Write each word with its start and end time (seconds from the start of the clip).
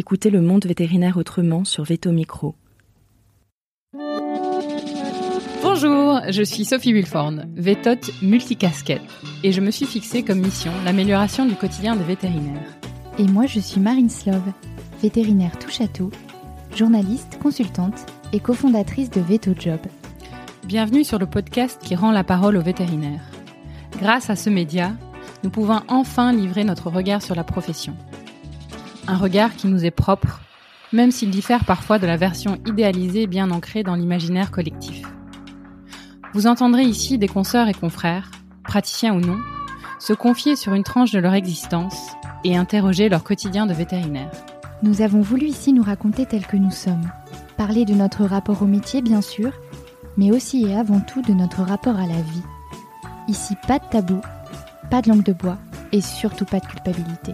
Écoutez 0.00 0.30
le 0.30 0.40
monde 0.40 0.64
vétérinaire 0.64 1.16
autrement 1.16 1.64
sur 1.64 1.82
Veto 1.82 2.12
Micro. 2.12 2.54
Bonjour, 5.60 6.20
je 6.28 6.44
suis 6.44 6.64
Sophie 6.64 6.92
Wilforn, 6.92 7.48
vétote 7.56 8.12
multicasquette, 8.22 9.02
et 9.42 9.50
je 9.50 9.60
me 9.60 9.72
suis 9.72 9.86
fixée 9.86 10.22
comme 10.22 10.38
mission 10.38 10.70
l'amélioration 10.84 11.46
du 11.46 11.56
quotidien 11.56 11.96
des 11.96 12.04
vétérinaires. 12.04 12.78
Et 13.18 13.24
moi, 13.24 13.46
je 13.46 13.58
suis 13.58 13.80
Marine 13.80 14.08
Slove, 14.08 14.52
vétérinaire 15.02 15.58
touche 15.58 15.80
à 15.80 15.88
tout, 15.88 16.12
journaliste, 16.76 17.36
consultante 17.42 18.06
et 18.32 18.38
cofondatrice 18.38 19.10
de 19.10 19.20
Veto 19.20 19.50
Job. 19.58 19.80
Bienvenue 20.64 21.02
sur 21.02 21.18
le 21.18 21.26
podcast 21.26 21.80
qui 21.82 21.96
rend 21.96 22.12
la 22.12 22.22
parole 22.22 22.56
aux 22.56 22.62
vétérinaires. 22.62 23.28
Grâce 24.00 24.30
à 24.30 24.36
ce 24.36 24.48
média, 24.48 24.92
nous 25.42 25.50
pouvons 25.50 25.80
enfin 25.88 26.32
livrer 26.32 26.62
notre 26.62 26.88
regard 26.88 27.20
sur 27.20 27.34
la 27.34 27.42
profession. 27.42 27.96
Un 29.10 29.16
regard 29.16 29.56
qui 29.56 29.68
nous 29.68 29.86
est 29.86 29.90
propre, 29.90 30.42
même 30.92 31.10
s'il 31.10 31.30
diffère 31.30 31.64
parfois 31.64 31.98
de 31.98 32.06
la 32.06 32.18
version 32.18 32.58
idéalisée 32.66 33.26
bien 33.26 33.50
ancrée 33.50 33.82
dans 33.82 33.94
l'imaginaire 33.94 34.50
collectif. 34.50 35.02
Vous 36.34 36.46
entendrez 36.46 36.82
ici 36.82 37.16
des 37.16 37.26
consoeurs 37.26 37.68
et 37.68 37.74
confrères, 37.74 38.30
praticiens 38.64 39.14
ou 39.14 39.20
non, 39.20 39.38
se 39.98 40.12
confier 40.12 40.56
sur 40.56 40.74
une 40.74 40.82
tranche 40.82 41.10
de 41.10 41.20
leur 41.20 41.32
existence 41.32 41.96
et 42.44 42.58
interroger 42.58 43.08
leur 43.08 43.24
quotidien 43.24 43.64
de 43.64 43.72
vétérinaire. 43.72 44.30
Nous 44.82 45.00
avons 45.00 45.22
voulu 45.22 45.46
ici 45.46 45.72
nous 45.72 45.82
raconter 45.82 46.26
tels 46.26 46.46
que 46.46 46.58
nous 46.58 46.70
sommes, 46.70 47.10
parler 47.56 47.86
de 47.86 47.94
notre 47.94 48.24
rapport 48.26 48.60
au 48.60 48.66
métier 48.66 49.00
bien 49.00 49.22
sûr, 49.22 49.52
mais 50.18 50.30
aussi 50.32 50.66
et 50.66 50.76
avant 50.76 51.00
tout 51.00 51.22
de 51.22 51.32
notre 51.32 51.62
rapport 51.62 51.96
à 51.96 52.06
la 52.06 52.20
vie. 52.20 52.42
Ici, 53.26 53.54
pas 53.66 53.78
de 53.78 53.86
tabou, 53.90 54.20
pas 54.90 55.00
de 55.00 55.08
langue 55.08 55.24
de 55.24 55.32
bois 55.32 55.56
et 55.92 56.02
surtout 56.02 56.44
pas 56.44 56.60
de 56.60 56.66
culpabilité. 56.66 57.32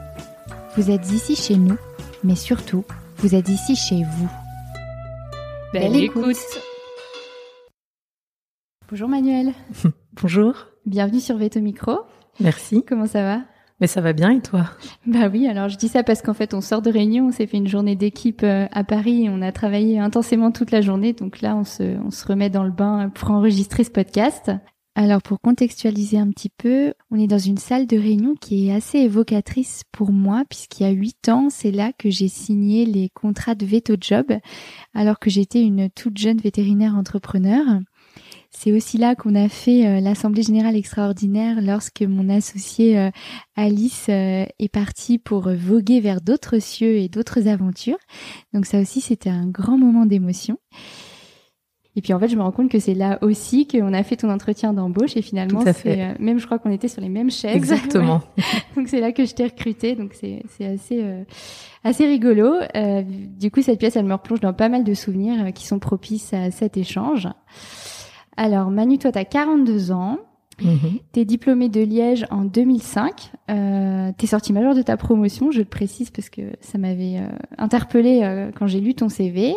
Vous 0.77 0.91
êtes 0.91 1.12
ici 1.12 1.37
chez 1.37 1.56
nous, 1.56 1.77
mais 2.24 2.34
surtout, 2.34 2.84
vous 3.19 3.37
êtes 3.37 3.48
ici 3.48 3.77
chez 3.77 4.02
vous. 4.02 4.28
Belle, 5.73 5.94
écoute. 5.94 6.36
Bonjour 8.91 9.08
Manuel. 9.08 9.53
Bonjour. 10.20 10.66
Bienvenue 10.84 11.20
sur 11.20 11.36
Veto 11.36 11.61
Micro. 11.61 12.00
Merci. 12.41 12.84
Comment 12.84 13.06
ça 13.06 13.22
va? 13.22 13.42
Mais 13.81 13.86
ça 13.86 14.00
va 14.00 14.12
bien 14.12 14.31
et 14.31 14.41
toi? 14.41 14.64
Bah 15.06 15.28
oui, 15.33 15.47
alors 15.47 15.69
je 15.69 15.77
dis 15.77 15.86
ça 15.86 16.03
parce 16.03 16.22
qu'en 16.22 16.34
fait 16.34 16.55
on 16.55 16.61
sort 16.61 16.83
de 16.83 16.91
réunion, 16.91 17.28
on 17.28 17.31
s'est 17.31 17.47
fait 17.47 17.56
une 17.56 17.69
journée 17.69 17.94
d'équipe 17.94 18.42
euh, 18.42 18.66
à 18.72 18.83
Paris, 18.83 19.27
et 19.27 19.31
on 19.31 19.42
a 19.42 19.53
travaillé 19.53 20.00
intensément 20.00 20.50
toute 20.50 20.72
la 20.72 20.81
journée, 20.81 21.12
donc 21.12 21.41
là 21.41 21.55
on 21.55 21.64
se, 21.64 21.98
on 22.05 22.11
se 22.11 22.27
remet 22.27 22.50
dans 22.50 22.64
le 22.64 22.70
bain 22.70 23.11
pour 23.14 23.31
enregistrer 23.31 23.84
ce 23.84 23.91
podcast. 23.91 24.50
Alors 24.97 25.23
pour 25.23 25.41
contextualiser 25.41 26.19
un 26.19 26.31
petit 26.31 26.50
peu, 26.50 26.95
on 27.11 27.19
est 27.19 27.27
dans 27.27 27.39
une 27.39 27.59
salle 27.59 27.89
de 27.89 27.97
réunion 27.97 28.37
qui 28.41 28.69
est 28.69 28.73
assez 28.73 28.98
évocatrice 28.98 29.83
pour 29.91 30.12
moi 30.12 30.45
puisqu'il 30.48 30.84
y 30.84 30.87
a 30.87 30.92
huit 30.92 31.28
ans, 31.28 31.48
c'est 31.50 31.73
là 31.73 31.92
que 31.92 32.11
j'ai 32.11 32.28
signé 32.28 32.87
les 32.87 33.09
contrats 33.09 33.56
de 33.56 33.67
Veto 33.67 33.97
Job 34.00 34.27
alors 34.95 35.19
que 35.19 35.31
j'étais 35.31 35.62
une 35.62 35.91
toute 35.91 36.17
jeune 36.17 36.39
vétérinaire 36.39 36.95
entrepreneur. 36.95 37.65
C'est 38.53 38.70
aussi 38.70 38.97
là 38.97 39.17
qu'on 39.17 39.34
a 39.34 39.48
fait 39.48 39.84
euh, 39.84 40.00
l'assemblée 40.00 40.45
générale 40.45 40.77
extraordinaire 40.77 41.61
lorsque 41.61 42.03
mon 42.03 42.28
associée 42.28 42.97
euh, 42.97 43.11
Alice 43.56 44.06
euh, 44.09 44.47
est 44.61 44.69
partie 44.69 45.19
pour 45.19 45.50
voguer 45.50 45.98
vers 45.98 46.20
d'autres 46.20 46.61
cieux 46.61 46.98
et 46.98 47.09
d'autres 47.09 47.48
aventures. 47.48 47.98
Donc 48.53 48.65
ça 48.65 48.78
aussi 48.78 49.00
c'était 49.00 49.28
un 49.28 49.48
grand 49.48 49.77
moment 49.77 50.06
d'émotion. 50.06 50.56
Et 51.97 52.03
puis 52.03 52.12
en 52.12 52.19
fait, 52.19 52.28
je 52.28 52.37
me 52.37 52.42
rends 52.42 52.50
compte 52.50 52.70
que 52.70 52.81
c'est 52.81 52.95
là 52.95 53.19
aussi 53.23 53.69
qu'on 53.69 53.92
a 53.92 54.03
fait 54.03 54.17
ton 54.17 54.31
entretien 54.31 54.73
d'embauche 54.73 55.17
et 55.17 55.23
finalement, 55.23 55.62
c'est 55.73 56.19
même 56.19 56.39
je 56.39 56.47
crois 56.47 56.59
qu'on 56.59 56.73
était 56.73 56.89
sur 56.89 57.00
les 57.00 57.09
mêmes 57.09 57.31
chaises. 57.31 57.55
Exactement. 57.55 58.20
donc 58.77 58.89
c'est 58.89 59.00
là 59.00 59.12
que 59.12 59.25
je 59.25 59.33
t'ai 59.33 59.45
recruté. 59.45 59.95
Donc 59.95 60.12
c'est 60.15 60.42
c'est 60.48 60.67
assez 60.67 61.05
assez 61.84 62.06
rigolo. 62.06 62.55
du 63.39 63.50
coup, 63.53 63.62
cette 63.62 63.78
pièce, 63.78 63.95
elle 63.95 64.06
me 64.06 64.15
replonge 64.15 64.41
dans 64.41 64.53
pas 64.53 64.69
mal 64.69 64.83
de 64.83 64.95
souvenirs 64.95 65.53
qui 65.55 65.67
sont 65.67 65.78
propices 65.78 66.34
à 66.34 66.50
cet 66.50 66.77
échange. 66.77 67.28
Alors 68.37 68.70
Manu, 68.70 68.98
toi, 68.98 69.12
tu 69.12 69.19
as 69.19 69.25
42 69.25 69.92
ans. 69.92 70.19
Mhm. 70.62 70.99
Tu 71.12 71.21
es 71.21 71.25
diplômé 71.25 71.69
de 71.69 71.81
Liège 71.81 72.26
en 72.31 72.44
2005. 72.44 73.32
Euh, 73.50 74.12
tu 74.16 74.25
es 74.25 74.28
sorti 74.28 74.53
major 74.53 74.75
de 74.75 74.82
ta 74.82 74.97
promotion, 74.97 75.50
je 75.50 75.62
te 75.62 75.69
précise 75.69 76.11
parce 76.11 76.28
que 76.28 76.43
ça 76.61 76.78
m'avait 76.78 77.19
euh, 77.19 77.28
interpellé 77.59 78.21
euh, 78.22 78.50
quand 78.56 78.66
j'ai 78.66 78.81
lu 78.81 78.94
ton 78.94 79.09
CV. 79.09 79.55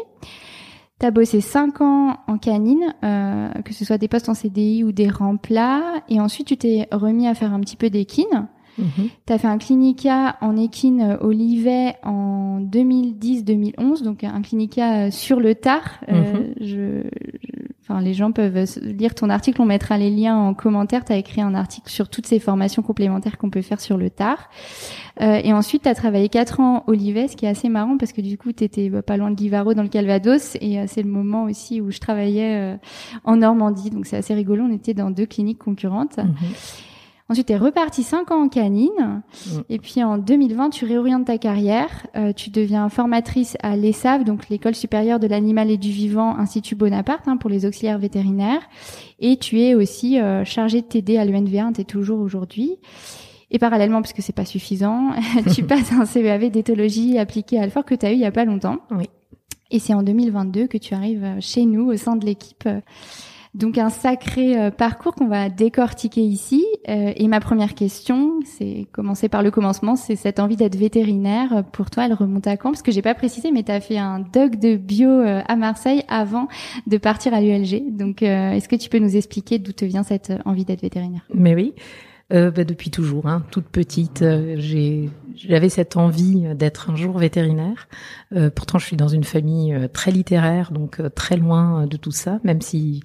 Tu 0.99 1.05
as 1.05 1.11
bossé 1.11 1.41
5 1.41 1.81
ans 1.81 2.17
en 2.25 2.39
canine, 2.39 2.95
euh, 3.03 3.49
que 3.63 3.71
ce 3.71 3.85
soit 3.85 3.99
des 3.99 4.07
postes 4.07 4.29
en 4.29 4.33
CDI 4.33 4.83
ou 4.83 4.91
des 4.91 5.09
remplats. 5.09 6.01
Et 6.09 6.19
ensuite, 6.19 6.47
tu 6.47 6.57
t'es 6.57 6.87
remis 6.91 7.27
à 7.27 7.35
faire 7.35 7.53
un 7.53 7.59
petit 7.59 7.75
peu 7.75 7.91
d'équine. 7.91 8.47
Mhm. 8.77 9.09
Tu 9.25 9.33
as 9.33 9.37
fait 9.37 9.47
un 9.47 9.57
clinica 9.57 10.37
en 10.41 10.55
équine 10.55 11.17
au 11.21 11.31
Livet 11.31 11.95
en 12.03 12.59
2010-2011, 12.61 14.03
donc 14.03 14.23
un 14.23 14.41
clinica 14.41 15.11
sur 15.11 15.39
le 15.39 15.55
tard. 15.55 15.99
Euh, 16.09 16.13
Mhm. 16.33 16.53
je, 16.61 16.65
je- 16.65 17.67
enfin, 17.81 18.01
les 18.01 18.13
gens 18.13 18.31
peuvent 18.31 18.65
lire 18.83 19.15
ton 19.15 19.29
article, 19.29 19.61
on 19.61 19.65
mettra 19.65 19.97
les 19.97 20.09
liens 20.11 20.35
en 20.37 20.53
commentaire. 20.53 21.05
Tu 21.05 21.13
as 21.13 21.17
écrit 21.17 21.41
un 21.41 21.55
article 21.55 21.89
sur 21.89 22.09
toutes 22.09 22.27
ces 22.27 22.39
formations 22.39 22.81
complémentaires 22.81 23.37
qu'on 23.37 23.49
peut 23.49 23.61
faire 23.61 23.79
sur 23.79 23.97
le 23.97 24.09
tard. 24.09 24.49
Euh, 25.21 25.39
et 25.43 25.53
ensuite, 25.53 25.83
tu 25.83 25.89
as 25.89 25.95
travaillé 25.95 26.29
quatre 26.29 26.59
ans 26.59 26.83
au 26.87 26.93
Livet, 26.93 27.27
ce 27.27 27.35
qui 27.35 27.45
est 27.45 27.49
assez 27.49 27.69
marrant 27.69 27.97
parce 27.97 28.13
que 28.13 28.21
du 28.21 28.37
coup, 28.37 28.51
tu 28.51 28.63
étais 28.63 28.89
pas 29.01 29.17
loin 29.17 29.31
de 29.31 29.37
Livaro 29.37 29.73
dans 29.73 29.83
le 29.83 29.89
Calvados. 29.89 30.55
Et 30.61 30.79
euh, 30.79 30.83
c'est 30.87 31.01
le 31.01 31.09
moment 31.09 31.45
aussi 31.45 31.81
où 31.81 31.89
je 31.89 31.99
travaillais 31.99 32.55
euh, 32.55 32.75
en 33.23 33.37
Normandie. 33.37 33.89
Donc 33.89 34.05
c'est 34.05 34.17
assez 34.17 34.33
rigolo, 34.35 34.65
on 34.69 34.73
était 34.73 34.93
dans 34.93 35.09
deux 35.09 35.25
cliniques 35.25 35.57
concurrentes. 35.59 36.17
Mhm. 36.17 36.27
Ensuite, 37.29 37.47
tu 37.47 37.53
es 37.53 37.57
reparti 37.57 38.03
5 38.03 38.31
ans 38.31 38.43
en 38.43 38.47
canine. 38.47 39.21
Mm. 39.45 39.59
Et 39.69 39.79
puis 39.79 40.03
en 40.03 40.17
2020, 40.17 40.69
tu 40.69 40.85
réorientes 40.85 41.25
ta 41.25 41.37
carrière. 41.37 42.07
Euh, 42.15 42.31
tu 42.31 42.49
deviens 42.49 42.87
formatrice 42.87 43.57
à 43.61 43.75
l'ESAV, 43.75 44.23
donc 44.23 44.47
l'École 44.49 44.75
supérieure 44.75 45.19
de 45.19 45.27
l'animal 45.27 45.69
et 45.69 45.77
du 45.77 45.91
vivant, 45.91 46.37
Institut 46.37 46.75
Bonaparte, 46.75 47.27
hein, 47.27 47.35
pour 47.35 47.49
les 47.49 47.65
auxiliaires 47.65 47.99
vétérinaires. 47.99 48.61
Et 49.19 49.37
tu 49.37 49.59
es 49.59 49.75
aussi 49.75 50.19
euh, 50.19 50.45
chargée 50.45 50.81
de 50.81 50.87
t'aider 50.87 51.17
à 51.17 51.25
l'UNV1, 51.25 51.73
tu 51.73 51.81
es 51.81 51.83
toujours 51.83 52.21
aujourd'hui. 52.21 52.77
Et 53.51 53.59
parallèlement, 53.59 54.01
parce 54.01 54.13
que 54.13 54.21
c'est 54.21 54.33
pas 54.33 54.45
suffisant, 54.45 55.11
tu 55.53 55.63
passes 55.67 55.91
un 55.91 56.05
CEAV 56.05 56.49
d'éthologie 56.49 57.17
appliquée 57.17 57.59
à 57.59 57.63
Alfort 57.63 57.83
que 57.83 57.95
tu 57.95 58.05
as 58.05 58.11
eu 58.11 58.15
il 58.15 58.21
y 58.21 58.25
a 58.25 58.31
pas 58.31 58.45
longtemps. 58.45 58.77
Oui. 58.91 59.09
Et 59.69 59.79
c'est 59.79 59.93
en 59.93 60.01
2022 60.01 60.67
que 60.67 60.77
tu 60.77 60.93
arrives 60.93 61.25
euh, 61.25 61.37
chez 61.41 61.65
nous 61.65 61.91
au 61.91 61.97
sein 61.97 62.15
de 62.15 62.25
l'équipe. 62.25 62.69
Donc 63.57 63.77
un 63.77 63.89
sacré 63.89 64.57
euh, 64.57 64.71
parcours 64.71 65.15
qu'on 65.15 65.27
va 65.27 65.49
décortiquer 65.49 66.21
ici. 66.21 66.65
Euh, 66.87 67.11
et 67.15 67.27
ma 67.27 67.39
première 67.39 67.73
question, 67.73 68.39
c'est 68.45 68.87
commencer 68.91 69.29
par 69.29 69.43
le 69.43 69.51
commencement, 69.51 69.95
c'est 69.95 70.15
cette 70.15 70.39
envie 70.39 70.55
d'être 70.55 70.75
vétérinaire. 70.75 71.63
Pour 71.73 71.89
toi, 71.89 72.05
elle 72.05 72.13
remonte 72.13 72.47
à 72.47 72.55
quand? 72.55 72.69
Parce 72.71 72.83
que 72.83 72.91
j'ai 72.91 73.01
pas 73.01 73.15
précisé, 73.15 73.51
mais 73.51 73.63
tu 73.63 73.71
as 73.71 73.81
fait 73.81 73.97
un 73.97 74.19
doc 74.19 74.57
de 74.57 74.75
bio 74.75 75.09
euh, 75.09 75.41
à 75.47 75.55
Marseille 75.55 76.03
avant 76.07 76.47
de 76.85 76.97
partir 76.97 77.33
à 77.33 77.41
l'ULG. 77.41 77.97
Donc 77.97 78.21
est-ce 78.21 78.69
que 78.69 78.75
tu 78.75 78.89
peux 78.89 78.99
nous 78.99 79.15
expliquer 79.15 79.59
d'où 79.59 79.71
te 79.71 79.85
vient 79.85 80.03
cette 80.03 80.31
envie 80.45 80.65
d'être 80.65 80.81
vétérinaire? 80.81 81.21
Mais 81.33 81.55
oui, 81.55 81.73
euh, 82.33 82.51
bah, 82.51 82.65
depuis 82.65 82.91
toujours, 82.91 83.27
hein, 83.27 83.43
toute 83.51 83.67
petite, 83.67 84.21
euh, 84.21 84.59
j'avais 85.35 85.69
cette 85.69 85.95
envie 85.95 86.43
d'être 86.55 86.89
un 86.89 86.95
jour 86.95 87.17
vétérinaire. 87.17 87.87
Euh, 88.35 88.49
pourtant, 88.49 88.79
je 88.79 88.85
suis 88.85 88.97
dans 88.97 89.07
une 89.07 89.23
famille 89.23 89.77
très 89.93 90.11
littéraire, 90.11 90.71
donc 90.71 91.01
très 91.15 91.37
loin 91.37 91.87
de 91.87 91.95
tout 91.95 92.11
ça, 92.11 92.39
même 92.43 92.61
si 92.61 93.01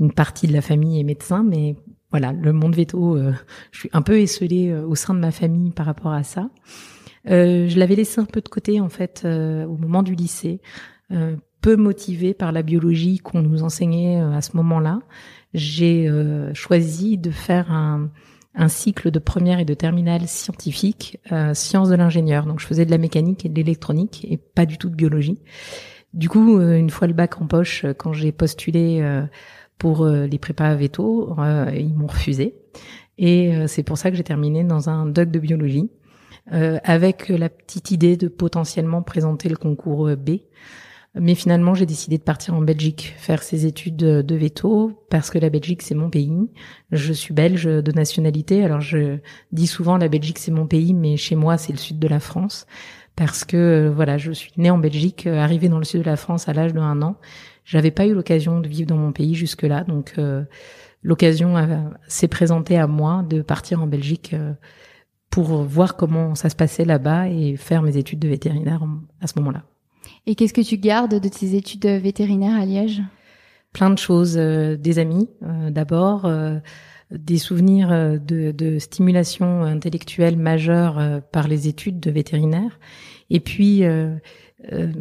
une 0.00 0.12
partie 0.12 0.46
de 0.46 0.52
la 0.52 0.60
famille 0.60 1.00
est 1.00 1.04
médecin, 1.04 1.44
mais 1.44 1.76
voilà, 2.10 2.32
le 2.32 2.52
monde 2.52 2.74
veto, 2.74 3.16
euh, 3.16 3.32
je 3.72 3.80
suis 3.80 3.90
un 3.92 4.02
peu 4.02 4.20
esselée 4.20 4.70
euh, 4.70 4.86
au 4.86 4.94
sein 4.94 5.14
de 5.14 5.18
ma 5.18 5.30
famille 5.30 5.70
par 5.70 5.86
rapport 5.86 6.12
à 6.12 6.22
ça. 6.22 6.50
Euh, 7.30 7.68
je 7.68 7.78
l'avais 7.78 7.94
laissé 7.94 8.20
un 8.20 8.26
peu 8.26 8.40
de 8.40 8.48
côté 8.48 8.80
en 8.80 8.88
fait 8.88 9.22
euh, 9.24 9.64
au 9.64 9.76
moment 9.76 10.02
du 10.02 10.14
lycée, 10.14 10.60
euh, 11.10 11.36
peu 11.60 11.76
motivée 11.76 12.34
par 12.34 12.52
la 12.52 12.62
biologie 12.62 13.18
qu'on 13.18 13.40
nous 13.40 13.62
enseignait 13.62 14.20
à 14.20 14.42
ce 14.42 14.56
moment-là. 14.58 14.98
J'ai 15.54 16.10
choisi 16.52 17.16
de 17.16 17.30
faire 17.30 17.72
un, 17.72 18.10
un 18.54 18.68
cycle 18.68 19.10
de 19.10 19.18
première 19.18 19.60
et 19.60 19.64
de 19.64 19.72
terminale 19.72 20.26
scientifique, 20.26 21.18
sciences 21.54 21.88
de 21.88 21.94
l'ingénieur. 21.94 22.44
Donc 22.44 22.60
je 22.60 22.66
faisais 22.66 22.84
de 22.84 22.90
la 22.90 22.98
mécanique 22.98 23.46
et 23.46 23.48
de 23.48 23.54
l'électronique 23.54 24.26
et 24.28 24.36
pas 24.36 24.66
du 24.66 24.76
tout 24.76 24.90
de 24.90 24.94
biologie. 24.94 25.40
Du 26.12 26.28
coup, 26.28 26.60
une 26.60 26.90
fois 26.90 27.06
le 27.06 27.14
bac 27.14 27.40
en 27.40 27.46
poche, 27.46 27.86
quand 27.96 28.12
j'ai 28.12 28.32
postulé 28.32 29.00
pour 29.78 30.02
euh, 30.02 30.26
les 30.26 30.38
prépas 30.38 30.74
veto, 30.74 31.34
euh, 31.38 31.70
ils 31.74 31.94
m'ont 31.94 32.06
refusé. 32.06 32.54
Et 33.18 33.54
euh, 33.54 33.66
c'est 33.66 33.82
pour 33.82 33.98
ça 33.98 34.10
que 34.10 34.16
j'ai 34.16 34.24
terminé 34.24 34.64
dans 34.64 34.88
un 34.88 35.06
doc 35.06 35.30
de 35.30 35.38
biologie, 35.38 35.90
euh, 36.52 36.78
avec 36.84 37.28
la 37.28 37.48
petite 37.48 37.90
idée 37.90 38.16
de 38.16 38.28
potentiellement 38.28 39.02
présenter 39.02 39.48
le 39.48 39.56
concours 39.56 40.16
B. 40.16 40.40
Mais 41.16 41.36
finalement, 41.36 41.74
j'ai 41.74 41.86
décidé 41.86 42.18
de 42.18 42.24
partir 42.24 42.54
en 42.54 42.60
Belgique, 42.60 43.14
faire 43.18 43.44
ces 43.44 43.66
études 43.66 43.96
de 43.96 44.34
veto, 44.34 45.06
parce 45.10 45.30
que 45.30 45.38
la 45.38 45.48
Belgique, 45.48 45.82
c'est 45.82 45.94
mon 45.94 46.10
pays. 46.10 46.32
Je 46.90 47.12
suis 47.12 47.32
belge 47.32 47.66
de 47.66 47.92
nationalité, 47.92 48.64
alors 48.64 48.80
je 48.80 49.18
dis 49.52 49.68
souvent 49.68 49.96
la 49.96 50.08
Belgique, 50.08 50.40
c'est 50.40 50.50
mon 50.50 50.66
pays, 50.66 50.92
mais 50.92 51.16
chez 51.16 51.36
moi, 51.36 51.56
c'est 51.56 51.70
le 51.70 51.78
sud 51.78 52.00
de 52.00 52.08
la 52.08 52.18
France. 52.18 52.66
Parce 53.14 53.44
que, 53.44 53.92
voilà, 53.94 54.18
je 54.18 54.32
suis 54.32 54.50
née 54.56 54.70
en 54.70 54.78
Belgique, 54.78 55.28
arrivée 55.28 55.68
dans 55.68 55.78
le 55.78 55.84
sud 55.84 56.00
de 56.00 56.06
la 56.06 56.16
France 56.16 56.48
à 56.48 56.52
l'âge 56.52 56.72
de 56.72 56.80
un 56.80 57.00
an. 57.00 57.16
J'avais 57.64 57.90
pas 57.90 58.06
eu 58.06 58.12
l'occasion 58.12 58.60
de 58.60 58.68
vivre 58.68 58.86
dans 58.86 58.96
mon 58.96 59.12
pays 59.12 59.34
jusque-là, 59.34 59.84
donc 59.84 60.14
euh, 60.18 60.44
l'occasion 61.02 61.56
euh, 61.56 61.78
s'est 62.08 62.28
présentée 62.28 62.78
à 62.78 62.86
moi 62.86 63.24
de 63.28 63.40
partir 63.40 63.82
en 63.82 63.86
Belgique 63.86 64.34
euh, 64.34 64.52
pour 65.30 65.62
voir 65.62 65.96
comment 65.96 66.34
ça 66.34 66.50
se 66.50 66.56
passait 66.56 66.84
là-bas 66.84 67.28
et 67.28 67.56
faire 67.56 67.82
mes 67.82 67.96
études 67.96 68.18
de 68.18 68.28
vétérinaire 68.28 68.82
à 69.20 69.26
ce 69.26 69.32
moment-là. 69.38 69.64
Et 70.26 70.34
qu'est-ce 70.34 70.52
que 70.52 70.60
tu 70.60 70.76
gardes 70.76 71.18
de 71.18 71.28
tes 71.28 71.54
études 71.56 71.86
vétérinaires 71.86 72.60
à 72.60 72.64
Liège? 72.66 73.02
Plein 73.72 73.90
de 73.90 73.98
choses, 73.98 74.36
des 74.36 74.98
amis 75.00 75.28
d'abord, 75.70 76.30
des 77.18 77.38
souvenirs 77.38 77.88
de, 77.90 78.50
de, 78.50 78.78
stimulation 78.78 79.62
intellectuelle 79.62 80.36
majeure 80.36 81.22
par 81.32 81.48
les 81.48 81.68
études 81.68 82.00
de 82.00 82.10
vétérinaire, 82.10 82.78
et 83.30 83.40
puis 83.40 83.84
euh, 84.72 84.94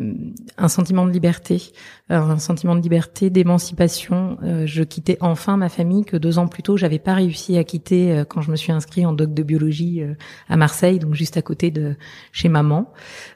un 0.57 0.67
sentiment 0.67 1.05
de 1.05 1.11
liberté, 1.11 1.71
euh, 2.11 2.15
un 2.15 2.39
sentiment 2.39 2.75
de 2.75 2.81
liberté, 2.81 3.29
d'émancipation. 3.29 4.37
Euh, 4.43 4.65
je 4.65 4.83
quittais 4.83 5.17
enfin 5.21 5.57
ma 5.57 5.69
famille 5.69 6.03
que 6.03 6.17
deux 6.17 6.37
ans 6.37 6.47
plus 6.47 6.63
tôt 6.63 6.75
j'avais 6.75 6.99
pas 6.99 7.13
réussi 7.13 7.57
à 7.57 7.63
quitter 7.63 8.23
quand 8.27 8.41
je 8.41 8.51
me 8.51 8.55
suis 8.55 8.71
inscrit 8.71 9.05
en 9.05 9.13
doc 9.13 9.33
de 9.33 9.43
biologie 9.43 10.01
à 10.49 10.57
Marseille, 10.57 10.99
donc 10.99 11.13
juste 11.13 11.37
à 11.37 11.41
côté 11.41 11.71
de 11.71 11.95
chez 12.31 12.49
maman. 12.49 12.91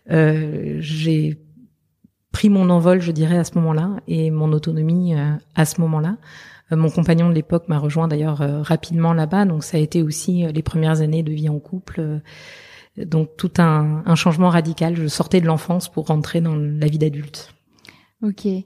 J'ai 0.10 1.38
pris 2.32 2.50
mon 2.50 2.70
envol, 2.70 3.02
je 3.02 3.12
dirais, 3.12 3.38
à 3.38 3.44
ce 3.44 3.56
moment-là, 3.56 3.98
et 4.08 4.32
mon 4.32 4.52
autonomie 4.52 5.14
à 5.56 5.66
ce 5.66 5.82
moment-là. 5.82 6.18
Mon 6.72 6.90
compagnon 6.90 7.30
de 7.30 7.34
l'époque 7.34 7.70
m'a 7.70 7.80
rejoint 7.80 8.08
d'ailleurs 8.08 8.40
rapidement 8.64 9.14
là-bas, 9.14 9.46
donc 9.46 9.64
ça 9.64 9.78
a 9.78 9.80
été 9.80 10.02
aussi 10.02 10.46
les 10.52 10.62
premières 10.62 11.02
années 11.02 11.24
de 11.24 11.32
vie 11.32 11.48
en 11.48 11.60
couple 11.60 12.22
donc 12.98 13.38
tout 13.38 13.52
un, 13.58 14.04
un 14.06 14.16
changement 14.16 14.50
radical. 14.50 14.96
Je 14.96 15.08
sortais 15.08 15.42
de 15.42 15.46
l'enfance 15.46 15.90
pour 15.90 16.08
rentrer 16.08 16.42
dans 16.42 16.56
la 16.56 16.88
vie 16.88 16.98
d'adulte. 16.98 17.54
Ok. 18.24 18.46
Alors 18.46 18.62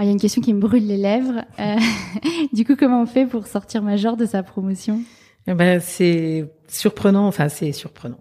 il 0.00 0.06
y 0.06 0.08
a 0.08 0.12
une 0.12 0.20
question 0.20 0.42
qui 0.42 0.52
me 0.52 0.60
brûle 0.60 0.86
les 0.86 0.96
lèvres. 0.96 1.44
Euh, 1.60 1.76
du 2.52 2.64
coup, 2.64 2.74
comment 2.76 3.02
on 3.02 3.06
fait 3.06 3.26
pour 3.26 3.46
sortir 3.46 3.82
major 3.82 4.16
de 4.16 4.26
sa 4.26 4.42
promotion? 4.42 5.00
Eh 5.46 5.54
ben, 5.54 5.80
c'est 5.80 6.50
surprenant. 6.68 7.26
Enfin, 7.26 7.48
c'est 7.48 7.72
surprenant. 7.72 8.18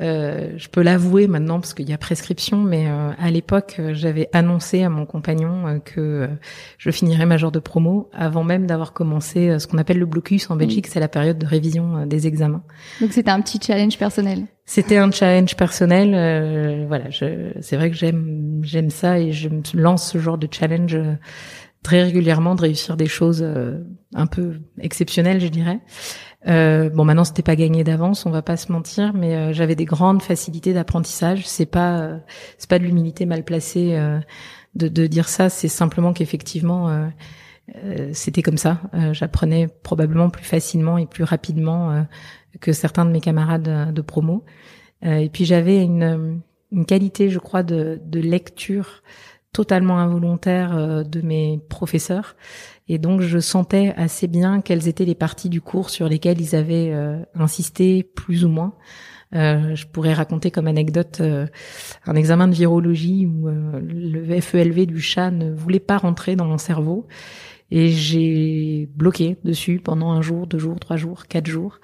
Euh, 0.00 0.54
je 0.56 0.68
peux 0.68 0.82
l'avouer 0.82 1.26
maintenant 1.26 1.60
parce 1.60 1.74
qu'il 1.74 1.88
y 1.88 1.92
a 1.92 1.98
prescription, 1.98 2.58
mais 2.58 2.86
euh, 2.88 3.10
à 3.18 3.30
l'époque, 3.30 3.76
euh, 3.78 3.92
j'avais 3.92 4.28
annoncé 4.32 4.82
à 4.82 4.88
mon 4.88 5.04
compagnon 5.04 5.80
que 5.84 6.28
je 6.78 6.90
finirais 6.90 7.26
major 7.26 7.52
de 7.52 7.58
promo 7.58 8.08
avant 8.12 8.42
même 8.42 8.66
d'avoir 8.66 8.92
commencé 8.92 9.58
ce 9.58 9.66
qu'on 9.66 9.78
appelle 9.78 9.98
le 9.98 10.06
blocus 10.06 10.50
en 10.50 10.56
Belgique. 10.56 10.86
C'est 10.86 11.00
la 11.00 11.08
période 11.08 11.38
de 11.38 11.46
révision 11.46 12.06
des 12.06 12.26
examens. 12.26 12.62
Donc 13.00 13.12
c'était 13.12 13.30
un 13.30 13.40
petit 13.40 13.60
challenge 13.64 13.98
personnel. 13.98 14.46
C'était 14.64 14.96
un 14.96 15.10
challenge 15.10 15.56
personnel. 15.56 16.86
voilà, 16.86 17.04
c'est 17.10 17.76
vrai 17.76 17.90
que 17.90 17.96
j'aime 17.96 18.60
j'aime 18.62 18.90
ça 18.90 19.18
et 19.18 19.32
je 19.32 19.48
me 19.48 19.62
lance 19.74 20.10
ce 20.10 20.18
genre 20.18 20.38
de 20.38 20.48
challenge 20.50 20.96
très 21.82 22.02
régulièrement 22.02 22.54
de 22.54 22.62
réussir 22.62 22.96
des 22.96 23.06
choses 23.06 23.44
un 24.14 24.26
peu 24.26 24.60
exceptionnelles, 24.80 25.40
je 25.40 25.48
dirais. 25.48 25.80
Euh, 26.48 26.90
bon, 26.90 27.04
maintenant 27.04 27.24
c'était 27.24 27.42
pas 27.42 27.56
gagné 27.56 27.84
d'avance, 27.84 28.26
on 28.26 28.30
va 28.30 28.42
pas 28.42 28.56
se 28.56 28.72
mentir, 28.72 29.12
mais 29.14 29.36
euh, 29.36 29.52
j'avais 29.52 29.76
des 29.76 29.84
grandes 29.84 30.22
facilités 30.22 30.72
d'apprentissage. 30.72 31.46
C'est 31.46 31.66
pas, 31.66 32.00
euh, 32.00 32.18
c'est 32.58 32.68
pas 32.68 32.78
de 32.78 32.84
l'humilité 32.84 33.26
mal 33.26 33.44
placée 33.44 33.94
euh, 33.94 34.18
de, 34.74 34.88
de, 34.88 35.06
dire 35.06 35.28
ça. 35.28 35.48
C'est 35.48 35.68
simplement 35.68 36.12
qu'effectivement, 36.12 37.10
c'était 38.12 38.42
comme 38.42 38.58
ça. 38.58 38.80
J'apprenais 39.12 39.68
probablement 39.68 40.30
plus 40.30 40.44
facilement 40.44 40.98
et 40.98 41.06
plus 41.06 41.24
rapidement 41.24 42.06
que 42.60 42.72
certains 42.72 43.04
de 43.04 43.10
mes 43.10 43.20
camarades 43.20 43.92
de 43.92 44.02
promo. 44.02 44.44
et 45.02 45.28
puis 45.30 45.44
j'avais 45.44 45.82
une, 45.82 46.40
une 46.72 46.86
qualité, 46.86 47.28
je 47.28 47.38
crois, 47.38 47.62
de, 47.62 48.00
de 48.04 48.20
lecture 48.20 49.02
totalement 49.52 49.98
involontaire 49.98 51.04
de 51.04 51.20
mes 51.20 51.60
professeurs 51.68 52.36
et 52.88 52.98
donc 52.98 53.20
je 53.20 53.38
sentais 53.38 53.94
assez 53.96 54.26
bien 54.26 54.60
quelles 54.60 54.88
étaient 54.88 55.04
les 55.04 55.14
parties 55.14 55.48
du 55.48 55.60
cours 55.60 55.90
sur 55.90 56.08
lesquelles 56.08 56.40
ils 56.40 56.56
avaient 56.56 56.90
euh, 56.92 57.18
insisté 57.34 58.02
plus 58.02 58.44
ou 58.44 58.48
moins. 58.48 58.74
Euh, 59.34 59.74
je 59.74 59.86
pourrais 59.86 60.12
raconter 60.12 60.50
comme 60.50 60.66
anecdote 60.66 61.20
euh, 61.20 61.46
un 62.04 62.14
examen 62.16 62.48
de 62.48 62.54
virologie 62.54 63.24
où 63.26 63.48
le 63.48 64.40
FELV 64.40 64.84
du 64.86 65.00
chat 65.00 65.30
ne 65.30 65.50
voulait 65.50 65.80
pas 65.80 65.96
rentrer 65.96 66.36
dans 66.36 66.44
mon 66.44 66.58
cerveau 66.58 67.06
et 67.70 67.88
j'ai 67.88 68.90
bloqué 68.94 69.38
dessus 69.44 69.80
pendant 69.82 70.10
un 70.10 70.20
jour, 70.20 70.46
deux 70.46 70.58
jours, 70.58 70.78
trois 70.78 70.98
jours, 70.98 71.26
quatre 71.26 71.46
jours. 71.46 71.80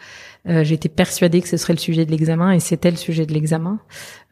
Euh, 0.48 0.64
J'étais 0.64 0.88
persuadée 0.88 1.40
que 1.40 1.48
ce 1.48 1.56
serait 1.56 1.74
le 1.74 1.78
sujet 1.78 2.06
de 2.06 2.10
l'examen 2.10 2.52
et 2.52 2.60
c'était 2.60 2.90
le 2.90 2.96
sujet 2.96 3.26
de 3.26 3.32
l'examen, 3.32 3.80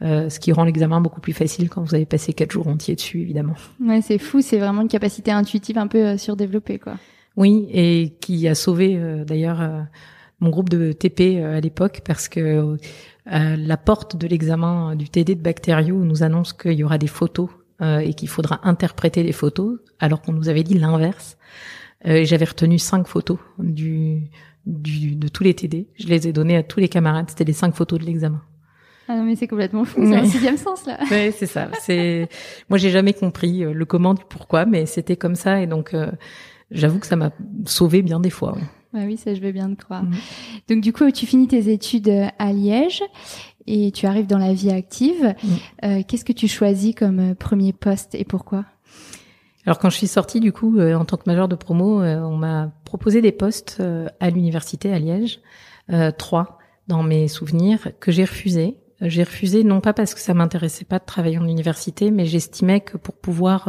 euh, 0.02 0.28
ce 0.28 0.40
qui 0.40 0.52
rend 0.52 0.64
l'examen 0.64 1.00
beaucoup 1.00 1.20
plus 1.20 1.32
facile 1.32 1.68
quand 1.68 1.82
vous 1.82 1.94
avez 1.94 2.06
passé 2.06 2.32
quatre 2.32 2.52
jours 2.52 2.68
entiers 2.68 2.94
dessus, 2.94 3.20
évidemment. 3.20 3.54
Ouais, 3.80 4.00
c'est 4.00 4.18
fou, 4.18 4.40
c'est 4.40 4.58
vraiment 4.58 4.82
une 4.82 4.88
capacité 4.88 5.30
intuitive 5.30 5.78
un 5.78 5.86
peu 5.86 5.98
euh, 5.98 6.16
surdéveloppée, 6.16 6.78
quoi. 6.78 6.94
Oui, 7.36 7.68
et 7.70 8.14
qui 8.20 8.48
a 8.48 8.54
sauvé 8.54 8.96
euh, 8.96 9.24
d'ailleurs 9.24 9.60
euh, 9.60 9.82
mon 10.40 10.48
groupe 10.48 10.70
de 10.70 10.92
TP 10.92 11.42
à 11.44 11.60
l'époque 11.60 12.00
parce 12.04 12.28
que 12.28 12.76
la 13.26 13.76
porte 13.76 14.16
de 14.16 14.26
l'examen 14.26 14.94
du 14.94 15.08
TD 15.08 15.34
de 15.34 15.42
bactériaux 15.42 15.98
nous 16.04 16.22
annonce 16.22 16.52
qu'il 16.52 16.74
y 16.74 16.84
aura 16.84 16.96
des 16.96 17.08
photos 17.08 17.48
et 17.80 18.14
qu'il 18.14 18.28
faudra 18.28 18.60
interpréter 18.62 19.22
les 19.22 19.32
photos, 19.32 19.78
alors 19.98 20.22
qu'on 20.22 20.32
nous 20.32 20.48
avait 20.48 20.62
dit 20.62 20.78
l'inverse. 20.78 21.36
J'avais 22.04 22.44
retenu 22.44 22.78
cinq 22.78 23.08
photos 23.08 23.38
du 23.58 24.30
du, 24.66 25.14
de 25.14 25.28
tous 25.28 25.44
les 25.44 25.54
TD. 25.54 25.88
Je 25.96 26.08
les 26.08 26.28
ai 26.28 26.32
donnés 26.32 26.56
à 26.56 26.62
tous 26.62 26.80
les 26.80 26.88
camarades. 26.88 27.30
C'était 27.30 27.44
les 27.44 27.52
cinq 27.52 27.74
photos 27.74 27.98
de 27.98 28.04
l'examen. 28.04 28.42
Ah 29.08 29.16
non, 29.16 29.24
mais 29.24 29.36
c'est 29.36 29.46
complètement 29.46 29.84
fou. 29.84 30.00
C'est 30.04 30.16
un 30.16 30.24
sixième 30.24 30.56
sens, 30.56 30.84
là. 30.86 30.98
Oui, 31.10 31.32
c'est 31.32 31.46
ça. 31.46 31.68
C'est, 31.80 32.28
moi, 32.68 32.76
j'ai 32.76 32.90
jamais 32.90 33.12
compris 33.12 33.64
euh, 33.64 33.72
le 33.72 33.84
comment 33.84 34.14
du 34.14 34.24
pourquoi, 34.28 34.66
mais 34.66 34.86
c'était 34.86 35.16
comme 35.16 35.36
ça. 35.36 35.60
Et 35.62 35.66
donc, 35.66 35.94
euh, 35.94 36.10
j'avoue 36.72 36.98
que 36.98 37.06
ça 37.06 37.14
m'a 37.14 37.30
sauvé 37.66 38.02
bien 38.02 38.18
des 38.18 38.30
fois. 38.30 38.56
Ouais. 38.94 39.06
oui, 39.06 39.16
ça, 39.16 39.32
je 39.32 39.40
veux 39.40 39.52
bien 39.52 39.72
te 39.74 39.84
croire. 39.84 40.02
Mm. 40.02 40.14
Donc, 40.68 40.80
du 40.80 40.92
coup, 40.92 41.08
tu 41.12 41.24
finis 41.24 41.46
tes 41.46 41.72
études 41.72 42.08
euh, 42.08 42.26
à 42.40 42.52
Liège 42.52 43.04
et 43.68 43.92
tu 43.92 44.06
arrives 44.06 44.26
dans 44.26 44.38
la 44.38 44.52
vie 44.52 44.70
active. 44.70 45.34
Mm. 45.82 46.02
qu'est-ce 46.02 46.24
que 46.24 46.32
tu 46.32 46.48
choisis 46.48 46.94
comme 46.94 47.34
premier 47.36 47.72
poste 47.72 48.14
et 48.16 48.24
pourquoi? 48.24 48.64
Alors 49.66 49.80
quand 49.80 49.90
je 49.90 49.96
suis 49.96 50.06
sortie 50.06 50.38
du 50.38 50.52
coup 50.52 50.78
euh, 50.78 50.94
en 50.94 51.04
tant 51.04 51.16
que 51.16 51.24
majeure 51.26 51.48
de 51.48 51.56
promo, 51.56 52.00
euh, 52.00 52.20
on 52.20 52.36
m'a 52.36 52.70
proposé 52.84 53.20
des 53.20 53.32
postes 53.32 53.78
euh, 53.80 54.06
à 54.20 54.30
l'université 54.30 54.92
à 54.92 54.98
Liège, 54.98 55.40
trois 56.18 56.58
dans 56.88 57.02
mes 57.02 57.28
souvenirs 57.28 57.88
que 58.00 58.10
j'ai 58.10 58.24
refusé. 58.24 58.76
J'ai 59.00 59.22
refusé 59.22 59.62
non 59.62 59.80
pas 59.80 59.92
parce 59.92 60.14
que 60.14 60.20
ça 60.20 60.34
m'intéressait 60.34 60.84
pas 60.84 60.98
de 60.98 61.04
travailler 61.04 61.38
en 61.38 61.46
université, 61.46 62.10
mais 62.10 62.26
j'estimais 62.26 62.80
que 62.80 62.96
pour 62.96 63.14
pouvoir 63.14 63.68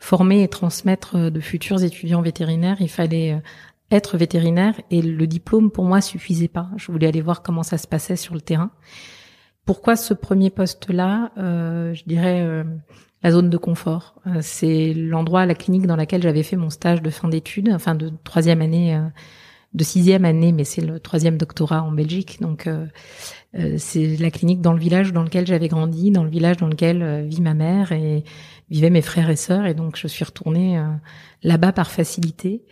former 0.00 0.42
et 0.42 0.48
transmettre 0.48 1.30
de 1.30 1.40
futurs 1.40 1.84
étudiants 1.84 2.22
vétérinaires, 2.22 2.78
il 2.80 2.88
fallait 2.88 3.40
être 3.92 4.16
vétérinaire 4.16 4.74
et 4.90 5.00
le 5.00 5.26
diplôme 5.28 5.70
pour 5.70 5.84
moi 5.84 6.00
suffisait 6.00 6.48
pas. 6.48 6.70
Je 6.76 6.90
voulais 6.90 7.06
aller 7.06 7.20
voir 7.20 7.42
comment 7.42 7.62
ça 7.62 7.78
se 7.78 7.86
passait 7.86 8.16
sur 8.16 8.34
le 8.34 8.40
terrain. 8.40 8.70
Pourquoi 9.64 9.96
ce 9.96 10.14
premier 10.14 10.50
poste-là 10.50 11.32
Je 11.36 12.04
dirais 12.04 12.64
la 13.24 13.30
zone 13.30 13.48
de 13.48 13.56
confort. 13.56 14.14
Euh, 14.26 14.38
c'est 14.42 14.92
l'endroit, 14.92 15.46
la 15.46 15.54
clinique 15.54 15.86
dans 15.86 15.96
laquelle 15.96 16.22
j'avais 16.22 16.42
fait 16.42 16.56
mon 16.56 16.68
stage 16.68 17.00
de 17.00 17.08
fin 17.08 17.26
d'études, 17.26 17.70
enfin 17.74 17.94
de 17.94 18.12
troisième 18.22 18.60
année, 18.60 18.94
euh, 18.94 19.00
de 19.72 19.82
sixième 19.82 20.26
année, 20.26 20.52
mais 20.52 20.64
c'est 20.64 20.82
le 20.82 21.00
troisième 21.00 21.38
doctorat 21.38 21.82
en 21.82 21.90
Belgique. 21.90 22.40
Donc 22.42 22.66
euh, 22.66 22.86
c'est 23.78 24.18
la 24.18 24.30
clinique 24.30 24.60
dans 24.60 24.74
le 24.74 24.78
village 24.78 25.12
dans 25.12 25.22
lequel 25.22 25.46
j'avais 25.46 25.68
grandi, 25.68 26.10
dans 26.10 26.22
le 26.22 26.28
village 26.28 26.58
dans 26.58 26.68
lequel 26.68 27.26
vit 27.26 27.40
ma 27.40 27.54
mère 27.54 27.92
et 27.92 28.24
vivaient 28.68 28.90
mes 28.90 29.02
frères 29.02 29.30
et 29.30 29.36
sœurs. 29.36 29.64
Et 29.64 29.74
donc 29.74 29.96
je 29.96 30.06
suis 30.06 30.24
retournée 30.24 30.80
là-bas 31.42 31.72
par 31.72 31.90
facilité 31.90 32.62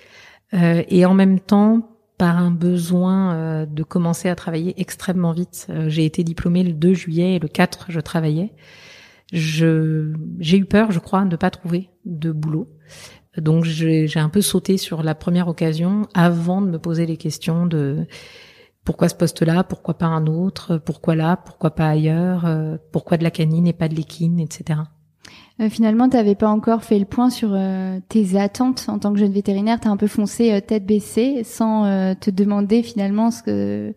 et 0.52 1.06
en 1.06 1.14
même 1.14 1.40
temps 1.40 1.91
par 2.22 2.38
un 2.38 2.52
besoin 2.52 3.66
de 3.66 3.82
commencer 3.82 4.28
à 4.28 4.36
travailler 4.36 4.80
extrêmement 4.80 5.32
vite. 5.32 5.66
J'ai 5.88 6.04
été 6.04 6.22
diplômée 6.22 6.62
le 6.62 6.72
2 6.72 6.94
juillet 6.94 7.34
et 7.34 7.38
le 7.40 7.48
4 7.48 7.86
je 7.88 7.98
travaillais 7.98 8.52
je 9.32 10.12
j'ai 10.38 10.58
eu 10.58 10.66
peur, 10.66 10.92
je 10.92 10.98
crois, 10.98 11.24
de 11.24 11.30
ne 11.30 11.36
pas 11.36 11.50
trouver 11.50 11.90
de 12.04 12.30
boulot. 12.30 12.68
Donc 13.38 13.64
j'ai 13.64 14.08
un 14.16 14.28
peu 14.28 14.42
sauté 14.42 14.76
sur 14.76 15.02
la 15.02 15.14
première 15.14 15.48
occasion 15.48 16.06
avant 16.12 16.60
de 16.60 16.68
me 16.68 16.78
poser 16.78 17.06
les 17.06 17.16
questions 17.16 17.66
de 17.66 18.06
pourquoi 18.84 19.08
ce 19.08 19.14
poste-là, 19.14 19.64
pourquoi 19.64 19.96
pas 19.96 20.06
un 20.06 20.26
autre, 20.26 20.76
pourquoi 20.76 21.14
là, 21.14 21.36
pourquoi 21.36 21.70
pas 21.74 21.88
ailleurs, 21.88 22.44
euh, 22.44 22.76
pourquoi 22.92 23.16
de 23.16 23.22
la 23.22 23.30
canine 23.30 23.66
et 23.66 23.72
pas 23.72 23.88
de 23.88 23.94
l'équine, 23.94 24.38
etc. 24.38 24.80
Euh, 25.62 25.68
finalement, 25.68 26.08
tu 26.08 26.16
n'avais 26.16 26.34
pas 26.34 26.48
encore 26.48 26.82
fait 26.82 26.98
le 26.98 27.04
point 27.04 27.30
sur 27.30 27.50
euh, 27.52 28.00
tes 28.08 28.38
attentes 28.38 28.86
en 28.88 28.98
tant 28.98 29.12
que 29.12 29.18
jeune 29.18 29.32
vétérinaire. 29.32 29.80
Tu 29.80 29.88
as 29.88 29.90
un 29.90 29.96
peu 29.96 30.08
foncé 30.08 30.60
tête 30.66 30.84
baissée 30.84 31.44
sans 31.44 32.14
te 32.16 32.30
demander 32.30 32.82
finalement 32.82 33.30
ce 33.30 33.42
que 33.42 33.94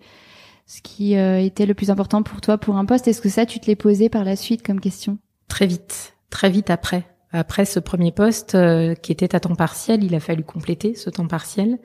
ce 0.67 0.81
qui 0.81 1.13
était 1.13 1.65
le 1.67 1.75
plus 1.75 1.91
important 1.91 2.23
pour 2.23 2.41
toi 2.41 2.57
pour 2.57 2.77
un 2.77 2.85
poste. 2.85 3.07
Est-ce 3.07 3.21
que 3.21 3.29
ça, 3.29 3.45
tu 3.45 3.59
te 3.59 3.67
l'es 3.67 3.75
posé 3.75 4.09
par 4.09 4.23
la 4.23 4.35
suite 4.35 4.65
comme 4.65 4.79
question? 4.79 5.17
Très 5.47 5.67
vite, 5.67 6.15
très 6.29 6.49
vite 6.49 6.69
après. 6.69 7.05
Après 7.35 7.65
ce 7.65 7.79
premier 7.79 8.13
poste 8.13 8.55
euh, 8.55 8.95
qui 8.95 9.11
était 9.11 9.35
à 9.35 9.41
temps 9.41 9.55
partiel, 9.55 10.03
il 10.05 10.15
a 10.15 10.21
fallu 10.21 10.43
compléter 10.43 10.95
ce 10.95 11.09
temps 11.09 11.27
partiel. 11.27 11.79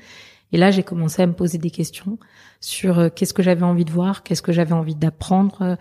Et 0.53 0.57
là, 0.57 0.71
j'ai 0.71 0.85
commencé 0.85 1.23
à 1.23 1.27
me 1.27 1.33
poser 1.33 1.59
des 1.59 1.71
questions 1.71 2.19
sur 2.61 2.99
euh, 2.99 3.09
qu'est-ce 3.09 3.35
que 3.35 3.43
j'avais 3.43 3.65
envie 3.65 3.85
de 3.85 3.91
voir, 3.91 4.23
qu'est-ce 4.23 4.43
que 4.43 4.53
j'avais 4.53 4.75
envie 4.75 4.95
d'apprendre, 4.95 5.77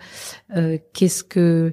euh, 0.56 0.78
qu'est-ce 0.92 1.22
que, 1.22 1.72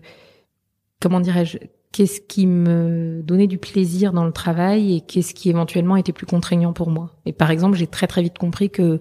comment 1.02 1.20
dirais-je, 1.20 1.58
qu'est-ce 1.92 2.22
qui 2.22 2.48
me 2.48 3.22
donnait 3.24 3.48
du 3.48 3.58
plaisir 3.58 4.14
dans 4.14 4.26
le 4.26 4.32
travail 4.32 4.96
et 4.96 5.02
qu'est-ce 5.02 5.34
qui 5.34 5.50
éventuellement 5.50 5.96
était 5.96 6.14
plus 6.14 6.26
contraignant 6.26 6.74
pour 6.74 6.90
moi. 6.90 7.16
Et 7.26 7.34
par 7.34 7.52
exemple, 7.52 7.78
j'ai 7.78 7.88
très 7.88 8.08
très 8.08 8.22
vite 8.22 8.38
compris 8.38 8.70
que 8.70 9.00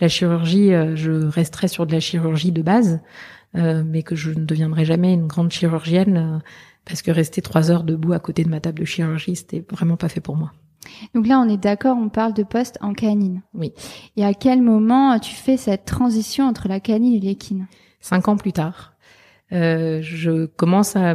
la 0.00 0.08
chirurgie, 0.08 0.70
je 0.96 1.26
resterai 1.26 1.68
sur 1.68 1.86
de 1.86 1.92
la 1.92 2.00
chirurgie 2.00 2.52
de 2.52 2.62
base, 2.62 3.00
mais 3.54 4.02
que 4.02 4.16
je 4.16 4.30
ne 4.30 4.44
deviendrai 4.44 4.84
jamais 4.84 5.14
une 5.14 5.28
grande 5.28 5.52
chirurgienne 5.52 6.42
parce 6.84 7.02
que 7.02 7.10
rester 7.10 7.42
trois 7.42 7.70
heures 7.70 7.84
debout 7.84 8.12
à 8.12 8.18
côté 8.18 8.44
de 8.44 8.50
ma 8.50 8.60
table 8.60 8.80
de 8.80 8.84
chirurgie, 8.84 9.36
c'était 9.36 9.64
vraiment 9.70 9.96
pas 9.96 10.08
fait 10.08 10.20
pour 10.20 10.36
moi. 10.36 10.52
Donc 11.14 11.26
là, 11.26 11.40
on 11.40 11.48
est 11.48 11.56
d'accord, 11.56 11.96
on 11.98 12.08
parle 12.08 12.34
de 12.34 12.42
poste 12.42 12.78
en 12.80 12.92
canine. 12.92 13.42
Oui. 13.54 13.72
Et 14.16 14.24
à 14.24 14.34
quel 14.34 14.60
moment 14.60 15.18
tu 15.18 15.34
fais 15.34 15.56
cette 15.56 15.84
transition 15.86 16.46
entre 16.46 16.68
la 16.68 16.80
canine 16.80 17.14
et 17.14 17.20
l'équine 17.20 17.66
Cinq 18.00 18.28
ans 18.28 18.36
plus 18.36 18.52
tard, 18.52 18.94
euh, 19.52 20.00
je 20.02 20.44
commence 20.44 20.94
à 20.94 21.14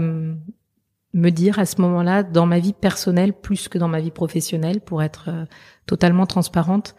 me 1.13 1.29
dire 1.29 1.59
à 1.59 1.65
ce 1.65 1.81
moment-là, 1.81 2.23
dans 2.23 2.45
ma 2.45 2.59
vie 2.59 2.73
personnelle 2.73 3.33
plus 3.33 3.67
que 3.67 3.77
dans 3.77 3.87
ma 3.87 3.99
vie 3.99 4.11
professionnelle, 4.11 4.81
pour 4.81 5.01
être 5.01 5.29
euh, 5.29 5.45
totalement 5.85 6.25
transparente, 6.25 6.95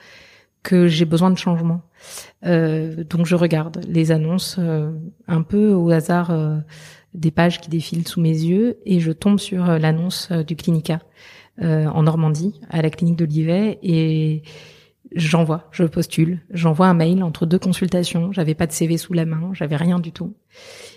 que 0.62 0.88
j'ai 0.88 1.05
besoin 1.05 1.31
de 1.31 1.38
changement. 1.38 1.83
Euh, 2.47 3.05
donc 3.05 3.26
je 3.26 3.35
regarde 3.35 3.81
les 3.88 4.12
annonces 4.12 4.57
euh, 4.59 4.93
un 5.29 5.43
peu 5.43 5.73
au 5.73 5.90
hasard 5.90 6.31
euh, 6.31 6.59
des 7.14 7.31
pages 7.31 7.61
qui 7.61 7.71
défilent 7.71 8.07
sous 8.07 8.21
mes 8.21 8.31
yeux 8.31 8.79
et 8.85 9.00
je 9.00 9.12
tombe 9.12 9.38
sur 9.38 9.64
l'annonce 9.67 10.31
du 10.31 10.57
Clinica 10.57 11.00
en 11.61 12.05
Normandie 12.05 12.59
à 12.71 12.81
la 12.81 12.88
clinique 12.88 13.17
d'Olivet 13.17 13.79
et 13.83 14.43
j'envoie, 15.14 15.69
je 15.73 15.85
postule, 15.85 16.40
j'envoie 16.50 16.87
un 16.87 16.95
mail 16.95 17.23
entre 17.23 17.47
deux 17.47 17.59
consultations. 17.59 18.33
J'avais 18.33 18.54
pas 18.54 18.66
de 18.66 18.73
CV 18.73 18.97
sous 18.97 19.12
la 19.12 19.25
main, 19.25 19.50
j'avais 19.52 19.76
rien 19.76 19.99
du 19.99 20.12
tout. 20.12 20.35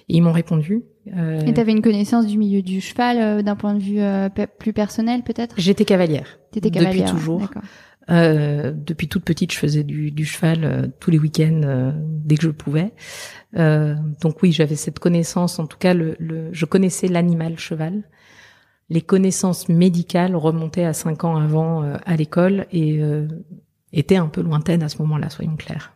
Et 0.09 0.17
ils 0.17 0.21
m'ont 0.21 0.31
répondu. 0.31 0.83
Euh... 1.15 1.39
Et 1.41 1.53
t'avais 1.53 1.71
une 1.71 1.81
connaissance 1.81 2.27
du 2.27 2.37
milieu 2.37 2.61
du 2.61 2.81
cheval 2.81 3.43
d'un 3.43 3.55
point 3.55 3.73
de 3.73 3.79
vue 3.81 4.47
plus 4.59 4.73
personnel 4.73 5.23
peut-être? 5.23 5.55
J'étais 5.57 5.85
cavalière. 5.85 6.39
T'étais 6.51 6.71
cavalière. 6.71 7.05
Depuis 7.05 7.19
toujours. 7.19 7.49
Euh, 8.09 8.73
depuis 8.75 9.07
toute 9.07 9.23
petite, 9.23 9.53
je 9.53 9.57
faisais 9.57 9.83
du, 9.83 10.11
du 10.11 10.25
cheval 10.25 10.63
euh, 10.63 10.87
tous 10.99 11.09
les 11.09 11.17
week-ends 11.17 11.61
euh, 11.63 11.91
dès 11.95 12.35
que 12.35 12.43
je 12.43 12.49
pouvais. 12.49 12.91
Euh, 13.57 13.95
donc 14.21 14.43
oui, 14.43 14.51
j'avais 14.51 14.75
cette 14.75 14.99
connaissance. 14.99 15.57
En 15.57 15.67
tout 15.67 15.77
cas, 15.77 15.93
le, 15.93 16.17
le 16.19 16.49
je 16.51 16.65
connaissais 16.65 17.07
l'animal 17.07 17.57
cheval. 17.57 18.03
Les 18.89 19.01
connaissances 19.01 19.69
médicales 19.69 20.35
remontaient 20.35 20.83
à 20.83 20.91
cinq 20.91 21.23
ans 21.23 21.37
avant 21.37 21.81
à 22.05 22.15
l'école 22.17 22.67
et 22.73 23.01
étaient 23.93 24.17
un 24.17 24.27
peu 24.27 24.41
lointaines 24.41 24.83
à 24.83 24.89
ce 24.89 24.97
moment-là, 25.03 25.29
soyons 25.29 25.55
clairs. 25.55 25.93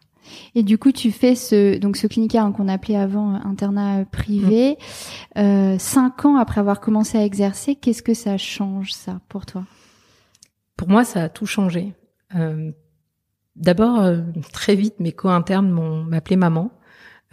Et 0.56 0.64
du 0.64 0.78
coup, 0.78 0.92
tu 0.92 1.12
fais 1.12 1.36
ce 1.36 1.78
donc 1.78 1.98
ce 1.98 2.06
clinique 2.08 2.36
hein, 2.36 2.52
qu'on 2.52 2.68
appelait 2.68 2.98
avant 2.98 3.34
internat 3.34 4.04
privé. 4.06 4.78
Mmh. 5.36 5.80
cinq 5.80 6.26
ans 6.26 6.36
après 6.36 6.60
avoir 6.60 6.80
commencé 6.80 7.18
à 7.18 7.24
exercer, 7.24 7.76
qu'est-ce 7.76 8.04
que 8.04 8.14
ça 8.14 8.38
change 8.38 8.92
ça 8.94 9.22
pour 9.30 9.46
toi? 9.46 9.64
Pour 10.76 10.90
moi, 10.90 11.06
ça 11.06 11.24
a 11.24 11.30
tout 11.30 11.46
changé. 11.46 11.94
Euh, 12.36 12.72
D'abord, 13.58 14.02
euh, 14.02 14.22
très 14.54 14.76
vite, 14.76 15.00
mes 15.00 15.12
co-internes 15.12 15.70
m'ont 15.70 16.04
m'appelé 16.04 16.36
maman. 16.36 16.70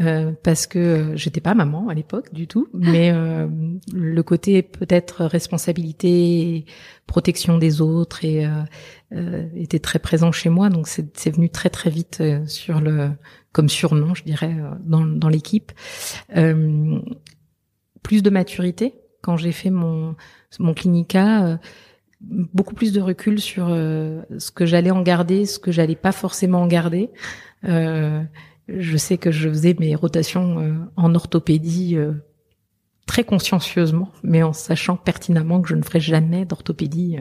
Euh, 0.01 0.33
parce 0.43 0.67
que 0.67 0.79
euh, 0.79 1.17
j'étais 1.17 1.41
pas 1.41 1.55
maman 1.55 1.89
à 1.89 1.95
l'époque 1.95 2.35
du 2.35 2.49
tout, 2.49 2.69
mais 2.75 3.13
euh, 3.13 3.47
le 3.93 4.23
côté 4.25 4.63
peut-être 4.63 5.25
responsabilité, 5.25 6.65
protection 7.07 7.59
des 7.59 7.81
autres 7.81 8.25
et 8.25 8.49
était 9.55 9.79
très 9.79 10.01
présent 10.01 10.33
chez 10.33 10.49
moi, 10.49 10.69
donc 10.69 10.89
c'est 10.89 11.31
venu 11.31 11.49
très 11.49 11.71
très 11.71 11.91
vite 11.91 12.21
sur 12.47 12.81
le 12.81 13.11
comme 13.53 13.69
surnom, 13.69 14.15
je 14.15 14.25
dirais, 14.25 14.57
dans, 14.81 15.05
dans 15.05 15.29
l'équipe. 15.29 15.71
plus 18.03 18.23
de 18.23 18.31
maturité 18.31 18.95
quand 19.23 19.37
j'ai 19.37 19.53
fait 19.53 19.71
mon 19.71 20.17
mon 20.59 20.75
clinica 20.75 21.59
beaucoup 22.29 22.75
plus 22.75 22.93
de 22.93 23.01
recul 23.01 23.41
sur 23.41 23.67
euh, 23.69 24.23
ce 24.39 24.51
que 24.51 24.67
j'allais 24.67 24.91
en 24.91 25.03
garder, 25.03 25.47
ce 25.47 25.59
que 25.59 25.73
j'allais 25.73 25.97
pas 25.97 26.13
forcément 26.13 26.63
en 26.63 26.67
garder. 26.67 27.11
Euh, 27.65 28.23
je 28.69 28.97
sais 28.97 29.19
que 29.19 29.31
je 29.31 29.49
faisais 29.49 29.77
mes 29.79 29.95
rotations 29.95 30.59
euh, 30.59 30.73
en 30.97 31.15
orthopédie 31.15 31.97
très 33.07 33.25
consciencieusement, 33.25 34.09
mais 34.23 34.43
en 34.43 34.53
sachant 34.53 34.97
pertinemment 34.97 35.61
que 35.61 35.69
je 35.69 35.75
ne 35.75 35.83
ferais 35.83 36.01
jamais 36.01 36.45
d'orthopédie 36.45 37.19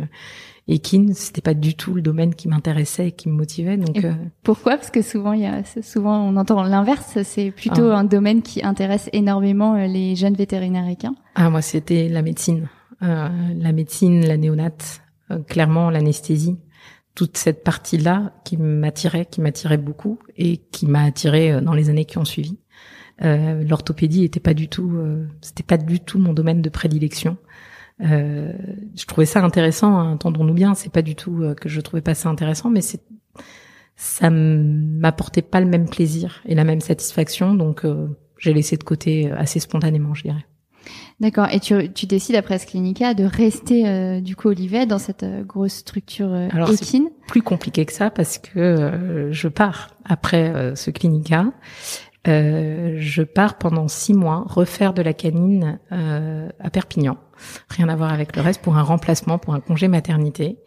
équine. 0.70 1.14
C'était 1.14 1.42
pas 1.42 1.54
du 1.54 1.76
tout 1.76 1.94
le 1.94 2.02
domaine 2.02 2.34
qui 2.34 2.48
m'intéressait 2.48 3.10
et 3.10 3.12
qui 3.12 3.28
me 3.28 3.34
motivait. 3.36 3.76
Donc 3.76 4.06
pourquoi? 4.44 4.78
Parce 4.78 4.92
que 4.92 5.02
souvent, 5.02 5.34
il 5.34 5.42
y 5.42 5.46
a 5.46 5.64
souvent 5.82 6.24
on 6.26 6.38
entend 6.38 6.64
l'inverse. 6.64 7.18
C'est 7.24 7.52
plutôt 7.52 7.92
ah. 7.92 7.98
un 7.98 8.04
domaine 8.06 8.42
qui 8.42 8.64
intéresse 8.64 9.10
énormément 9.12 9.76
les 9.76 10.16
jeunes 10.16 10.36
vétérinaires 10.36 10.88
équins. 10.88 11.16
Ah 11.36 11.50
moi, 11.50 11.62
c'était 11.62 12.08
la 12.08 12.22
médecine. 12.22 12.70
Euh, 13.04 13.28
la 13.58 13.72
médecine, 13.74 14.26
la 14.26 14.38
néonate, 14.38 15.02
euh, 15.30 15.40
clairement 15.40 15.90
l'anesthésie, 15.90 16.58
toute 17.16 17.38
cette 17.38 17.64
partie-là 17.64 18.34
qui 18.44 18.58
m'attirait, 18.58 19.26
qui 19.26 19.42
m'attirait 19.42 19.78
beaucoup 19.78 20.20
et 20.38 20.58
qui 20.58 20.88
m'a 20.88 21.04
attiré 21.04 21.52
euh, 21.52 21.62
dans 21.62 21.74
les 21.74 21.90
années 21.90 22.06
qui 22.06 22.18
ont 22.18 22.26
suivi. 22.26 22.58
L'orthopédie 23.20 24.26
était 24.26 24.42
pas 24.42 24.54
du 24.54 24.68
tout, 24.68 24.92
c'était 25.40 25.64
pas 25.64 25.78
du 25.78 26.02
tout 26.02 26.20
mon 26.20 26.34
domaine 26.34 26.62
de 26.62 26.70
prédilection. 26.70 27.38
Euh, 28.02 28.52
je 28.98 29.06
trouvais 29.06 29.28
ça 29.28 29.42
intéressant, 29.42 29.98
hein, 29.98 30.14
entendons-nous 30.14 30.56
bien, 30.56 30.74
c'est 30.74 30.92
pas 30.92 31.04
du 31.04 31.16
tout 31.16 31.42
que 31.62 31.70
je 31.70 31.80
trouvais 31.80 32.02
pas 32.02 32.16
ça 32.16 32.28
intéressant, 32.28 32.70
mais 32.70 32.82
c'est 32.82 33.02
ça 33.96 34.30
m'apportait 34.30 35.44
pas 35.44 35.62
le 35.62 35.68
même 35.68 35.88
plaisir 35.88 36.42
et 36.46 36.56
la 36.56 36.66
même 36.66 36.82
satisfaction, 36.82 37.54
donc 37.54 37.86
j'ai 38.40 38.54
laissé 38.54 38.76
de 38.76 38.84
côté 38.84 39.32
assez 39.32 39.62
spontanément, 39.62 40.14
je 40.16 40.24
dirais. 40.24 40.46
D'accord. 41.24 41.48
Et 41.54 41.62
tu, 41.62 41.90
tu 41.94 42.06
décides 42.06 42.36
après 42.36 42.60
ce 42.60 42.68
clinica 42.68 43.14
de 43.14 43.24
rester 43.24 43.88
euh, 43.88 44.20
du 44.20 44.36
coup 44.36 44.50
Olivet 44.50 44.86
dans 44.86 45.00
cette 45.00 45.24
euh, 45.24 45.42
grosse 45.42 45.76
structure 45.76 46.28
euh, 46.30 46.50
Alors, 46.52 46.70
équine. 46.70 47.08
Plus 47.28 47.42
compliqué 47.42 47.86
que 47.86 47.94
ça 47.94 48.10
parce 48.10 48.40
que 48.40 48.60
euh, 48.60 49.32
je 49.32 49.48
pars 49.48 49.92
après 50.04 50.74
ce 50.76 50.92
clinica. 50.92 51.54
je 52.26 53.24
pars 53.24 53.58
pendant 53.58 53.88
six 53.88 54.14
mois 54.14 54.44
refaire 54.48 54.94
de 54.94 55.02
la 55.02 55.14
canine 55.14 55.80
à 55.92 56.70
Perpignan. 56.70 57.18
Rien 57.70 57.88
à 57.88 57.96
voir 57.96 58.12
avec 58.12 58.36
le 58.36 58.42
reste 58.42 58.62
pour 58.62 58.76
un 58.76 58.84
remplacement, 58.84 59.38
pour 59.38 59.54
un 59.54 59.62
congé 59.62 59.88
maternité. 59.88 60.58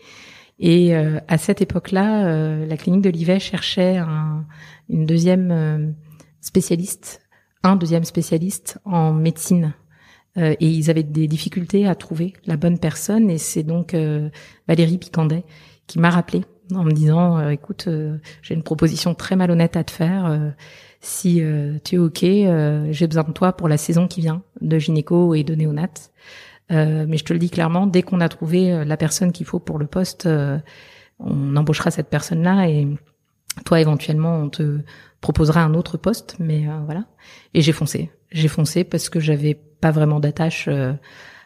Et 0.59 0.95
à 0.95 1.37
cette 1.37 1.61
époque-là, 1.61 2.65
la 2.65 2.77
clinique 2.79 3.03
d'Olivet 3.03 3.41
cherchait 3.41 3.99
un, 3.99 4.47
une 4.89 5.05
deuxième 5.05 5.95
spécialiste, 6.41 7.21
un 7.63 7.77
deuxième 7.77 8.05
spécialiste 8.05 8.79
en 8.87 9.13
médecine 9.13 9.75
euh, 10.39 10.55
et 10.61 10.69
ils 10.69 10.91
avaient 10.91 11.03
des 11.03 11.29
difficultés 11.29 11.87
à 11.87 11.95
trouver 11.95 12.35
la 12.47 12.57
bonne 12.57 12.79
personne. 12.79 13.31
Et 13.31 13.39
c'est 13.39 13.63
donc 13.63 13.95
euh, 13.95 14.29
Valérie 14.69 14.99
Picandet 14.99 15.45
qui 15.87 15.99
m'a 15.99 16.11
rappelé 16.11 16.45
en 16.75 16.85
me 16.85 16.91
disant 16.91 17.39
euh, 17.39 17.51
écoute, 17.51 17.89
j'ai 18.43 18.55
une 18.55 18.63
proposition 18.63 19.15
très 19.15 19.37
malhonnête 19.37 19.77
à 19.77 19.85
te 19.85 19.91
faire. 19.91 20.53
si 21.01 21.43
tu 21.85 21.95
es 21.95 21.99
ok, 21.99 22.21
j'ai 22.21 23.07
besoin 23.07 23.25
de 23.25 23.33
toi 23.33 23.53
pour 23.53 23.69
la 23.69 23.77
saison 23.77 24.09
qui 24.09 24.21
vient 24.21 24.43
de 24.61 24.79
gynéco 24.79 25.35
et 25.35 25.45
de 25.45 25.55
néonat. 25.55 26.11
mais 26.71 27.17
je 27.17 27.25
te 27.25 27.33
le 27.33 27.39
dis 27.39 27.51
clairement, 27.51 27.87
dès 27.87 28.03
qu'on 28.03 28.21
a 28.21 28.29
trouvé 28.29 28.85
la 28.85 28.97
personne 28.97 29.33
qu'il 29.33 29.47
faut 29.47 29.61
pour 29.61 29.79
le 29.79 29.87
poste, 29.87 30.29
on 31.21 31.57
embauchera 31.57 31.91
cette 31.91 32.11
personne-là 32.11 32.69
et 32.69 32.89
toi 33.65 33.81
éventuellement 33.81 34.37
on 34.37 34.49
te 34.51 34.81
proposera 35.21 35.63
un 35.63 35.75
autre 35.75 35.97
poste. 35.97 36.37
Mais 36.41 36.67
voilà. 36.85 37.05
Et 37.55 37.63
j'ai 37.63 37.73
foncé. 37.73 38.11
J'ai 38.33 38.49
foncé 38.49 38.83
parce 38.83 39.09
que 39.09 39.21
j'avais 39.21 39.61
pas 39.81 39.91
vraiment 39.91 40.21
d'attache 40.21 40.69
euh, 40.69 40.93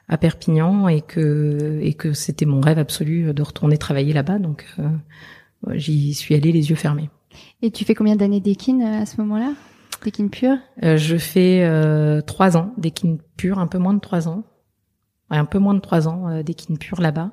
à 0.08 0.18
Perpignan 0.18 0.88
et 0.88 1.02
que 1.02 1.78
et 1.82 1.94
que 1.94 2.12
c'était 2.12 2.46
mon 2.46 2.60
rêve 2.60 2.78
absolu 2.78 3.32
de 3.32 3.42
retourner 3.42 3.78
travailler 3.78 4.12
là-bas. 4.12 4.38
Donc 4.38 4.66
euh, 4.78 4.88
j'y 5.72 6.14
suis 6.14 6.34
allée 6.34 6.52
les 6.52 6.70
yeux 6.70 6.76
fermés. 6.76 7.10
Et 7.62 7.70
tu 7.70 7.84
fais 7.84 7.94
combien 7.94 8.16
d'années 8.16 8.40
d'équine 8.40 8.82
euh, 8.82 9.02
à 9.02 9.06
ce 9.06 9.20
moment-là? 9.20 9.52
D'équine 10.04 10.30
pure 10.30 10.56
Je 10.82 11.16
fais 11.18 12.22
trois 12.26 12.56
ans 12.56 12.72
d'équine 12.78 13.18
pure, 13.36 13.58
un 13.58 13.66
peu 13.66 13.76
moins 13.76 13.92
de 13.92 14.00
trois 14.00 14.28
ans. 14.28 14.44
un 15.28 15.44
peu 15.44 15.58
moins 15.58 15.74
de 15.74 15.80
trois 15.80 16.08
ans 16.08 16.42
d'équine 16.42 16.78
pure 16.78 17.02
là-bas. 17.02 17.32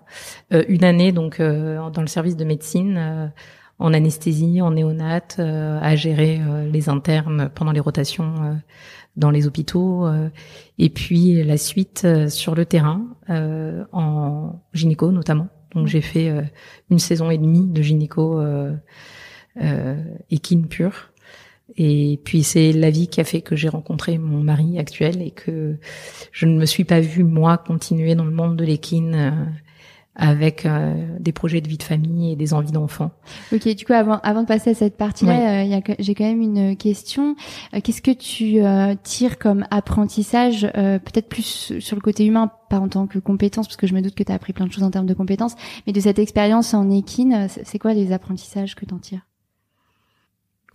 une 0.68 0.84
année 0.84 1.14
donc 1.14 1.40
dans 1.40 2.02
le 2.02 2.08
service 2.08 2.36
de 2.36 2.44
médecine 2.44 3.32
en 3.80 3.94
anesthésie, 3.94 4.62
en 4.62 4.72
néonate, 4.72 5.40
à 5.40 5.96
gérer 5.96 6.42
les 6.70 6.90
internes 6.90 7.50
pendant 7.56 7.72
les 7.72 7.80
rotations 7.80 8.60
dans 9.18 9.32
les 9.32 9.48
hôpitaux, 9.48 10.06
euh, 10.06 10.30
et 10.78 10.90
puis 10.90 11.44
la 11.44 11.58
suite 11.58 12.04
euh, 12.06 12.30
sur 12.30 12.56
le 12.56 12.66
terrain, 12.66 13.06
euh, 13.30 13.84
en 13.92 14.62
gynéco 14.74 15.12
notamment. 15.12 15.50
Donc 15.76 15.88
j'ai 15.88 16.02
fait 16.02 16.32
une 16.90 16.98
saison 16.98 17.30
et 17.30 17.38
demie 17.38 17.68
de 17.68 17.82
gynéco 17.84 18.42
équine 20.32 20.68
pure. 20.68 21.12
Et 21.76 22.20
puis 22.24 22.42
c'est 22.42 22.72
la 22.72 22.90
vie 22.90 23.10
qui 23.10 23.20
a 23.20 23.24
fait 23.26 23.42
que 23.42 23.56
j'ai 23.56 23.68
rencontré 23.68 24.18
mon 24.18 24.42
mari 24.42 24.80
actuel 24.80 25.22
et 25.22 25.30
que 25.30 25.78
je 26.32 26.46
ne 26.46 26.58
me 26.58 26.66
suis 26.66 26.86
pas 26.86 27.02
vue 27.02 27.26
moi 27.26 27.58
continuer 27.58 28.16
dans 28.16 28.24
le 28.24 28.32
monde 28.32 28.56
de 28.56 28.64
l'équine 28.64 29.54
avec 30.18 30.66
euh, 30.66 30.96
des 31.20 31.32
projets 31.32 31.62
de 31.62 31.68
vie 31.68 31.78
de 31.78 31.84
famille 31.84 32.34
et 32.34 32.36
des 32.36 32.54
envies 32.54 32.72
d'enfants. 32.72 33.12
Ok, 33.54 33.68
du 33.76 33.86
coup, 33.86 33.94
avant, 33.94 34.20
avant 34.24 34.42
de 34.42 34.48
passer 34.48 34.72
à 34.72 34.74
cette 34.74 34.98
partie-là, 34.98 35.64
euh, 35.64 35.82
j'ai 36.00 36.16
quand 36.16 36.26
même 36.26 36.42
une 36.42 36.76
question. 36.76 37.36
Euh, 37.74 37.80
qu'est-ce 37.82 38.02
que 38.02 38.12
tu 38.12 38.58
tires 39.04 39.38
comme 39.38 39.66
apprentissage, 39.72 40.68
peut-être 40.74 41.30
plus 41.30 41.80
sur 41.80 41.96
le 41.96 42.02
côté 42.02 42.26
humain, 42.26 42.52
pas 42.70 42.80
en 42.80 42.90
tant 42.90 43.08
que 43.08 43.20
compétence, 43.20 43.68
parce 43.68 43.78
que 43.78 43.88
je 43.88 43.94
me 43.94 44.02
doute 44.02 44.16
que 44.16 44.24
tu 44.24 44.32
as 44.32 44.36
appris 44.36 44.54
plein 44.54 44.66
de 44.66 44.72
choses 44.72 44.84
en 44.84 44.92
termes 44.92 45.06
de 45.06 45.14
compétences, 45.14 45.56
mais 45.86 45.94
de 45.94 46.00
cette 46.00 46.20
expérience 46.20 46.74
en 46.74 46.90
équine, 46.90 47.48
c'est 47.64 47.80
quoi 47.80 47.94
les 47.94 48.12
apprentissages 48.12 48.76
que 48.76 48.86
tu 48.86 48.94
en 48.94 49.00
tires? 49.00 49.28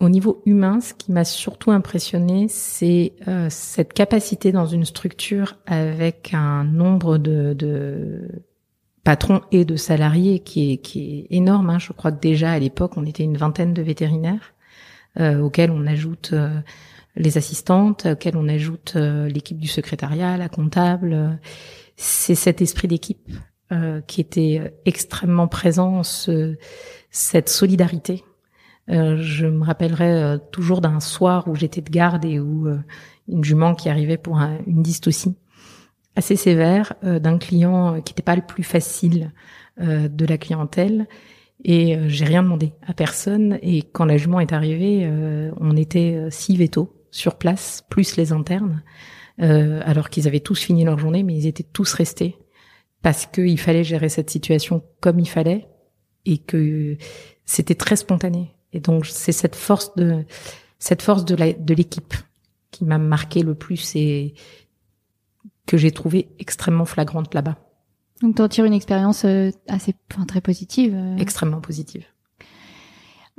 Au 0.03 0.09
niveau 0.09 0.41
humain, 0.45 0.81
ce 0.81 0.93
qui 0.93 1.11
m'a 1.11 1.23
surtout 1.23 1.71
impressionné, 1.71 2.47
c'est 2.49 3.13
euh, 3.27 3.47
cette 3.49 3.93
capacité 3.93 4.51
dans 4.51 4.65
une 4.65 4.83
structure 4.83 5.55
avec 5.65 6.33
un 6.33 6.65
nombre 6.65 7.17
de, 7.17 7.53
de 7.53 8.27
patrons 9.03 9.41
et 9.51 9.65
de 9.65 9.75
salariés 9.75 10.39
qui 10.39 10.73
est, 10.73 10.77
qui 10.77 11.27
est 11.31 11.35
énorme. 11.35 11.69
Hein. 11.69 11.79
Je 11.79 11.93
crois 11.93 12.11
que 12.11 12.19
déjà 12.19 12.51
à 12.51 12.59
l'époque, 12.59 12.93
on 12.95 13.05
était 13.05 13.23
une 13.23 13.37
vingtaine 13.37 13.73
de 13.73 13.81
vétérinaires, 13.81 14.53
euh, 15.19 15.39
auxquels 15.39 15.71
on 15.71 15.85
ajoute 15.85 16.31
euh, 16.33 16.59
les 17.15 17.37
assistantes, 17.37 18.05
auxquels 18.05 18.37
on 18.37 18.47
ajoute 18.47 18.93
euh, 18.95 19.27
l'équipe 19.27 19.59
du 19.59 19.67
secrétariat, 19.67 20.37
la 20.37 20.49
comptable. 20.49 21.39
C'est 21.95 22.35
cet 22.35 22.61
esprit 22.61 22.87
d'équipe 22.87 23.31
qui 24.05 24.21
était 24.21 24.71
extrêmement 24.85 25.47
présent, 25.47 26.03
ce, 26.03 26.57
cette 27.09 27.49
solidarité 27.49 28.23
euh, 28.89 29.17
je 29.17 29.45
me 29.45 29.63
rappellerai 29.63 30.11
euh, 30.11 30.37
toujours 30.51 30.81
d'un 30.81 30.99
soir 30.99 31.47
où 31.47 31.55
j'étais 31.55 31.81
de 31.81 31.89
garde 31.89 32.25
et 32.25 32.39
où 32.39 32.67
euh, 32.67 32.79
une 33.29 33.43
jument 33.43 33.75
qui 33.75 33.89
arrivait 33.89 34.17
pour 34.17 34.37
une 34.37 34.83
dystocie 34.83 35.35
assez 36.15 36.35
sévère 36.35 36.93
d'un 37.01 37.37
client 37.37 38.01
qui 38.01 38.11
n'était 38.11 38.23
pas 38.23 38.35
le 38.35 38.41
plus 38.41 38.63
facile 38.63 39.31
de 39.79 40.25
la 40.25 40.37
clientèle. 40.37 41.07
Et 41.63 41.97
j'ai 42.07 42.25
rien 42.25 42.43
demandé 42.43 42.73
à 42.85 42.93
personne. 42.93 43.57
Et 43.61 43.81
quand 43.81 44.05
la 44.05 44.17
jument 44.17 44.39
est 44.39 44.53
arrivée 44.53 45.09
on 45.57 45.75
était 45.75 46.27
six 46.29 46.57
vétos 46.57 46.93
sur 47.11 47.35
place 47.35 47.83
plus 47.89 48.15
les 48.15 48.31
internes 48.31 48.83
alors 49.39 50.09
qu'ils 50.09 50.27
avaient 50.27 50.39
tous 50.39 50.59
fini 50.59 50.83
leur 50.83 50.99
journée 50.99 51.23
mais 51.23 51.35
ils 51.35 51.47
étaient 51.47 51.63
tous 51.63 51.93
restés 51.93 52.37
parce 53.01 53.25
qu'il 53.25 53.59
fallait 53.59 53.83
gérer 53.83 54.09
cette 54.09 54.29
situation 54.29 54.83
comme 54.99 55.19
il 55.19 55.29
fallait 55.29 55.67
et 56.25 56.37
que 56.37 56.97
c'était 57.45 57.75
très 57.75 57.95
spontané. 57.95 58.55
Et 58.71 58.79
donc 58.79 59.05
c'est 59.05 59.31
cette 59.31 59.55
force 59.55 59.95
de 59.95 60.23
cette 60.79 61.01
force 61.01 61.23
de 61.25 61.35
la, 61.35 61.53
de 61.53 61.73
l'équipe 61.73 62.13
qui 62.71 62.83
m'a 62.85 62.97
marqué 62.97 63.43
le 63.43 63.55
plus 63.55 63.95
et 63.95 64.33
que 65.67 65.77
j'ai 65.77 65.91
trouvé 65.91 66.29
extrêmement 66.39 66.85
flagrante 66.85 67.33
là-bas. 67.33 67.57
Donc 68.21 68.35
t'en 68.35 68.47
tires 68.47 68.65
une 68.65 68.73
expérience 68.73 69.25
euh, 69.25 69.51
assez 69.67 69.95
enfin, 70.11 70.25
très 70.25 70.41
positive. 70.41 70.93
Euh. 70.95 71.17
Extrêmement 71.17 71.61
positive. 71.61 72.05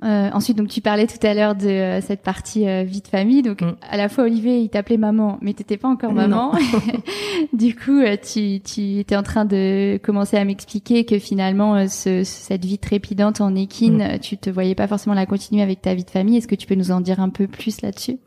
Euh, 0.02 0.28
ensuite, 0.32 0.58
donc 0.58 0.68
tu 0.68 0.80
parlais 0.80 1.06
tout 1.06 1.24
à 1.24 1.34
l'heure 1.34 1.54
de 1.54 1.68
euh, 1.68 2.00
cette 2.00 2.22
partie 2.22 2.68
euh, 2.68 2.82
vie 2.82 3.00
de 3.00 3.06
famille. 3.06 3.42
Donc 3.42 3.62
mm. 3.62 3.76
à 3.88 3.96
la 3.96 4.08
fois 4.08 4.24
Olivier, 4.24 4.58
il 4.58 4.68
t'appelait 4.68 4.96
maman, 4.96 5.38
mais 5.40 5.54
t'étais 5.54 5.76
pas 5.76 5.88
encore 5.88 6.12
maman. 6.12 6.52
du 7.52 7.74
coup, 7.76 8.02
tu, 8.22 8.60
tu 8.60 8.98
étais 8.98 9.16
en 9.16 9.22
train 9.22 9.44
de 9.44 9.98
commencer 10.02 10.36
à 10.36 10.44
m'expliquer 10.44 11.04
que 11.04 11.18
finalement, 11.18 11.86
ce, 11.88 12.24
cette 12.24 12.64
vie 12.64 12.78
trépidante 12.78 13.40
en 13.40 13.54
équine, 13.54 14.16
mm. 14.16 14.18
tu 14.18 14.36
te 14.36 14.50
voyais 14.50 14.74
pas 14.74 14.88
forcément 14.88 15.14
la 15.14 15.26
continuer 15.26 15.62
avec 15.62 15.80
ta 15.80 15.94
vie 15.94 16.04
de 16.04 16.10
famille. 16.10 16.36
Est-ce 16.38 16.48
que 16.48 16.56
tu 16.56 16.66
peux 16.66 16.74
nous 16.74 16.90
en 16.90 17.00
dire 17.00 17.20
un 17.20 17.30
peu 17.30 17.46
plus 17.46 17.80
là-dessus? 17.80 18.18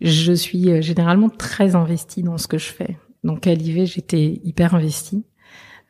Je 0.00 0.32
suis 0.32 0.82
généralement 0.82 1.30
très 1.30 1.74
investie 1.74 2.22
dans 2.22 2.38
ce 2.38 2.46
que 2.46 2.58
je 2.58 2.66
fais. 2.66 2.96
Donc 3.26 3.46
à 3.46 3.54
l'IV, 3.54 3.84
j'étais 3.86 4.40
hyper 4.44 4.74
investie. 4.74 5.24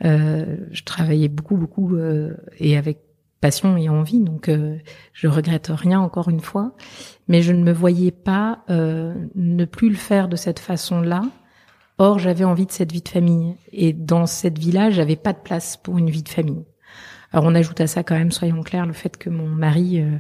Euh, 0.05 0.57
je 0.73 0.83
travaillais 0.83 1.29
beaucoup, 1.29 1.57
beaucoup 1.57 1.97
et 2.59 2.77
avec 2.77 2.99
passion 3.41 3.77
et 3.77 3.89
envie, 3.89 4.21
donc 4.21 4.49
euh, 4.49 4.77
je 5.13 5.29
regrette 5.29 5.71
rien 5.73 6.01
encore 6.01 6.29
une 6.29 6.41
fois, 6.41 6.75
mais 7.29 7.43
je 7.43 7.53
ne 7.53 7.63
me 7.63 7.73
voyais 7.73 8.11
pas 8.11 8.65
euh, 8.71 9.15
ne 9.35 9.65
plus 9.65 9.89
le 9.89 9.97
faire 9.97 10.29
de 10.29 10.37
cette 10.37 10.59
façon-là. 10.59 11.23
Or, 11.99 12.19
j'avais 12.19 12.45
envie 12.45 12.67
de 12.67 12.73
cette 12.73 12.93
vie 12.93 13.03
de 13.03 13.09
famille, 13.09 13.55
et 13.73 13.93
dans 13.93 14.27
cette 14.27 14.59
vie-là, 14.59 14.91
j'avais 14.91 15.17
pas 15.17 15.33
de 15.33 15.39
place 15.39 15.77
pour 15.77 15.97
une 15.99 16.11
vie 16.11 16.23
de 16.23 16.29
famille. 16.29 16.65
Alors, 17.33 17.45
on 17.47 17.55
ajoute 17.55 17.81
à 17.81 17.87
ça 17.87 18.03
quand 18.03 18.17
même, 18.17 18.33
soyons 18.33 18.63
clairs, 18.63 18.87
le 18.87 18.93
fait 18.93 19.17
que 19.17 19.31
mon 19.31 19.49
mari 19.49 20.01
euh, 20.01 20.19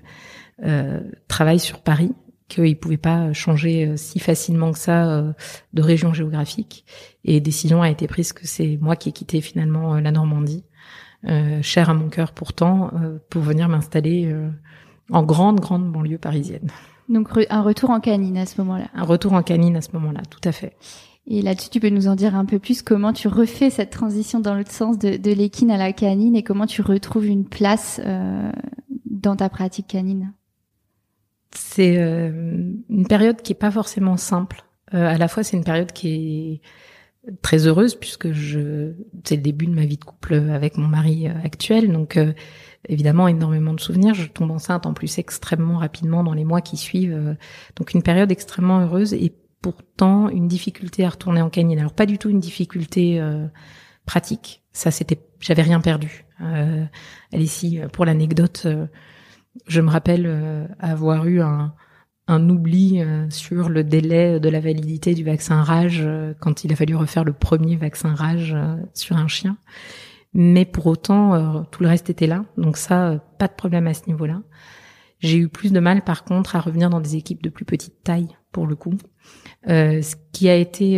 euh 0.64 1.00
travaille 1.28 1.60
sur 1.60 1.80
Paris, 1.80 2.12
qu'il 2.48 2.78
pouvait 2.78 2.96
pas 2.96 3.32
changer 3.32 3.86
euh, 3.86 3.96
si 3.96 4.18
facilement 4.18 4.72
que 4.72 4.78
ça 4.78 5.34
de 5.72 5.82
région 5.82 6.12
géographique, 6.12 6.84
et 7.24 7.40
décision 7.40 7.82
a 7.82 7.90
été 7.90 8.06
prise 8.06 8.32
que 8.32 8.46
c'est 8.46 8.78
moi 8.80 8.96
qui 8.96 9.08
ai 9.08 9.12
quitté 9.12 9.40
finalement 9.40 9.94
la 9.94 10.12
Normandie 10.12 10.64
euh, 11.28 11.60
cher 11.62 11.90
à 11.90 11.94
mon 11.94 12.08
cœur 12.08 12.32
pourtant, 12.32 12.90
euh, 12.94 13.18
pour 13.30 13.42
venir 13.42 13.68
m'installer 13.68 14.26
euh, 14.26 14.48
en 15.10 15.22
grande, 15.22 15.60
grande 15.60 15.90
banlieue 15.90 16.18
parisienne. 16.18 16.70
Donc 17.08 17.28
un 17.50 17.62
retour 17.62 17.90
en 17.90 18.00
canine 18.00 18.36
à 18.36 18.46
ce 18.46 18.60
moment-là. 18.60 18.88
Un 18.94 19.04
retour 19.04 19.32
en 19.32 19.42
canine 19.42 19.76
à 19.76 19.80
ce 19.80 19.90
moment-là, 19.94 20.22
tout 20.28 20.46
à 20.48 20.52
fait. 20.52 20.76
Et 21.28 21.42
là-dessus, 21.42 21.70
tu 21.70 21.80
peux 21.80 21.88
nous 21.88 22.06
en 22.06 22.14
dire 22.14 22.36
un 22.36 22.44
peu 22.44 22.60
plus 22.60 22.82
comment 22.82 23.12
tu 23.12 23.26
refais 23.26 23.70
cette 23.70 23.90
transition 23.90 24.38
dans 24.38 24.54
l'autre 24.54 24.70
sens 24.70 24.98
de, 24.98 25.16
de 25.16 25.32
l'équine 25.32 25.72
à 25.72 25.76
la 25.76 25.92
canine 25.92 26.36
et 26.36 26.44
comment 26.44 26.66
tu 26.66 26.82
retrouves 26.82 27.26
une 27.26 27.44
place 27.44 28.00
euh, 28.04 28.52
dans 29.10 29.34
ta 29.34 29.48
pratique 29.48 29.88
canine? 29.88 30.32
C'est 31.56 31.96
euh, 31.98 32.72
une 32.88 33.06
période 33.08 33.42
qui 33.42 33.52
est 33.52 33.56
pas 33.56 33.70
forcément 33.70 34.16
simple. 34.16 34.64
Euh, 34.94 35.08
à 35.08 35.18
la 35.18 35.28
fois, 35.28 35.42
c'est 35.42 35.56
une 35.56 35.64
période 35.64 35.92
qui 35.92 36.08
est 36.08 36.60
très 37.42 37.66
heureuse 37.66 37.94
puisque 37.94 38.32
je 38.32 38.92
c'est 39.24 39.36
le 39.36 39.42
début 39.42 39.66
de 39.66 39.74
ma 39.74 39.84
vie 39.84 39.96
de 39.96 40.04
couple 40.04 40.34
avec 40.34 40.76
mon 40.76 40.86
mari 40.86 41.28
euh, 41.28 41.32
actuel. 41.44 41.92
Donc 41.92 42.16
euh, 42.16 42.32
évidemment 42.88 43.28
énormément 43.28 43.74
de 43.74 43.80
souvenirs. 43.80 44.14
Je 44.14 44.26
tombe 44.28 44.50
enceinte 44.50 44.86
en 44.86 44.94
plus 44.94 45.18
extrêmement 45.18 45.78
rapidement 45.78 46.22
dans 46.22 46.34
les 46.34 46.44
mois 46.44 46.60
qui 46.60 46.76
suivent 46.76 47.14
euh, 47.14 47.34
donc 47.76 47.94
une 47.94 48.02
période 48.02 48.30
extrêmement 48.30 48.80
heureuse 48.80 49.14
et 49.14 49.34
pourtant 49.60 50.28
une 50.28 50.48
difficulté 50.48 51.04
à 51.04 51.10
retourner 51.10 51.42
en 51.42 51.50
canine 51.50 51.78
alors 51.78 51.94
pas 51.94 52.06
du 52.06 52.18
tout 52.18 52.30
une 52.30 52.40
difficulté 52.40 53.20
pratique. 54.04 54.62
Ça 54.72 54.92
c'était 54.92 55.18
j'avais 55.40 55.62
rien 55.62 55.80
perdu. 55.80 56.24
Euh, 56.40 56.84
ici 57.32 57.80
pour 57.92 58.04
l'anecdote 58.04 58.68
je 59.66 59.80
me 59.80 59.90
rappelle 59.90 60.68
avoir 60.80 61.26
eu 61.26 61.40
un 61.40 61.74
un 62.28 62.48
oubli 62.48 63.00
euh, 63.00 63.28
sur 63.30 63.68
le 63.68 63.84
délai 63.84 64.40
de 64.40 64.48
la 64.48 64.60
validité 64.60 65.14
du 65.14 65.24
vaccin 65.24 65.62
rage 65.62 66.02
euh, 66.04 66.34
quand 66.40 66.64
il 66.64 66.72
a 66.72 66.76
fallu 66.76 66.96
refaire 66.96 67.24
le 67.24 67.32
premier 67.32 67.76
vaccin 67.76 68.14
rage 68.14 68.52
euh, 68.54 68.76
sur 68.94 69.16
un 69.16 69.28
chien. 69.28 69.56
Mais 70.34 70.64
pour 70.64 70.86
autant, 70.86 71.64
tout 71.70 71.82
le 71.82 71.88
reste 71.88 72.10
était 72.10 72.26
là. 72.26 72.44
Donc 72.58 72.76
ça, 72.76 73.24
pas 73.38 73.46
de 73.46 73.54
problème 73.54 73.86
à 73.86 73.94
ce 73.94 74.02
niveau-là. 74.06 74.42
J'ai 75.18 75.38
eu 75.38 75.48
plus 75.48 75.72
de 75.72 75.80
mal, 75.80 76.02
par 76.02 76.24
contre, 76.24 76.56
à 76.56 76.60
revenir 76.60 76.90
dans 76.90 77.00
des 77.00 77.16
équipes 77.16 77.42
de 77.42 77.48
plus 77.48 77.64
petite 77.64 78.02
taille, 78.04 78.28
pour 78.52 78.66
le 78.66 78.76
coup. 78.76 78.92
ce 79.66 80.14
qui 80.32 80.50
a 80.50 80.56
été... 80.56 80.96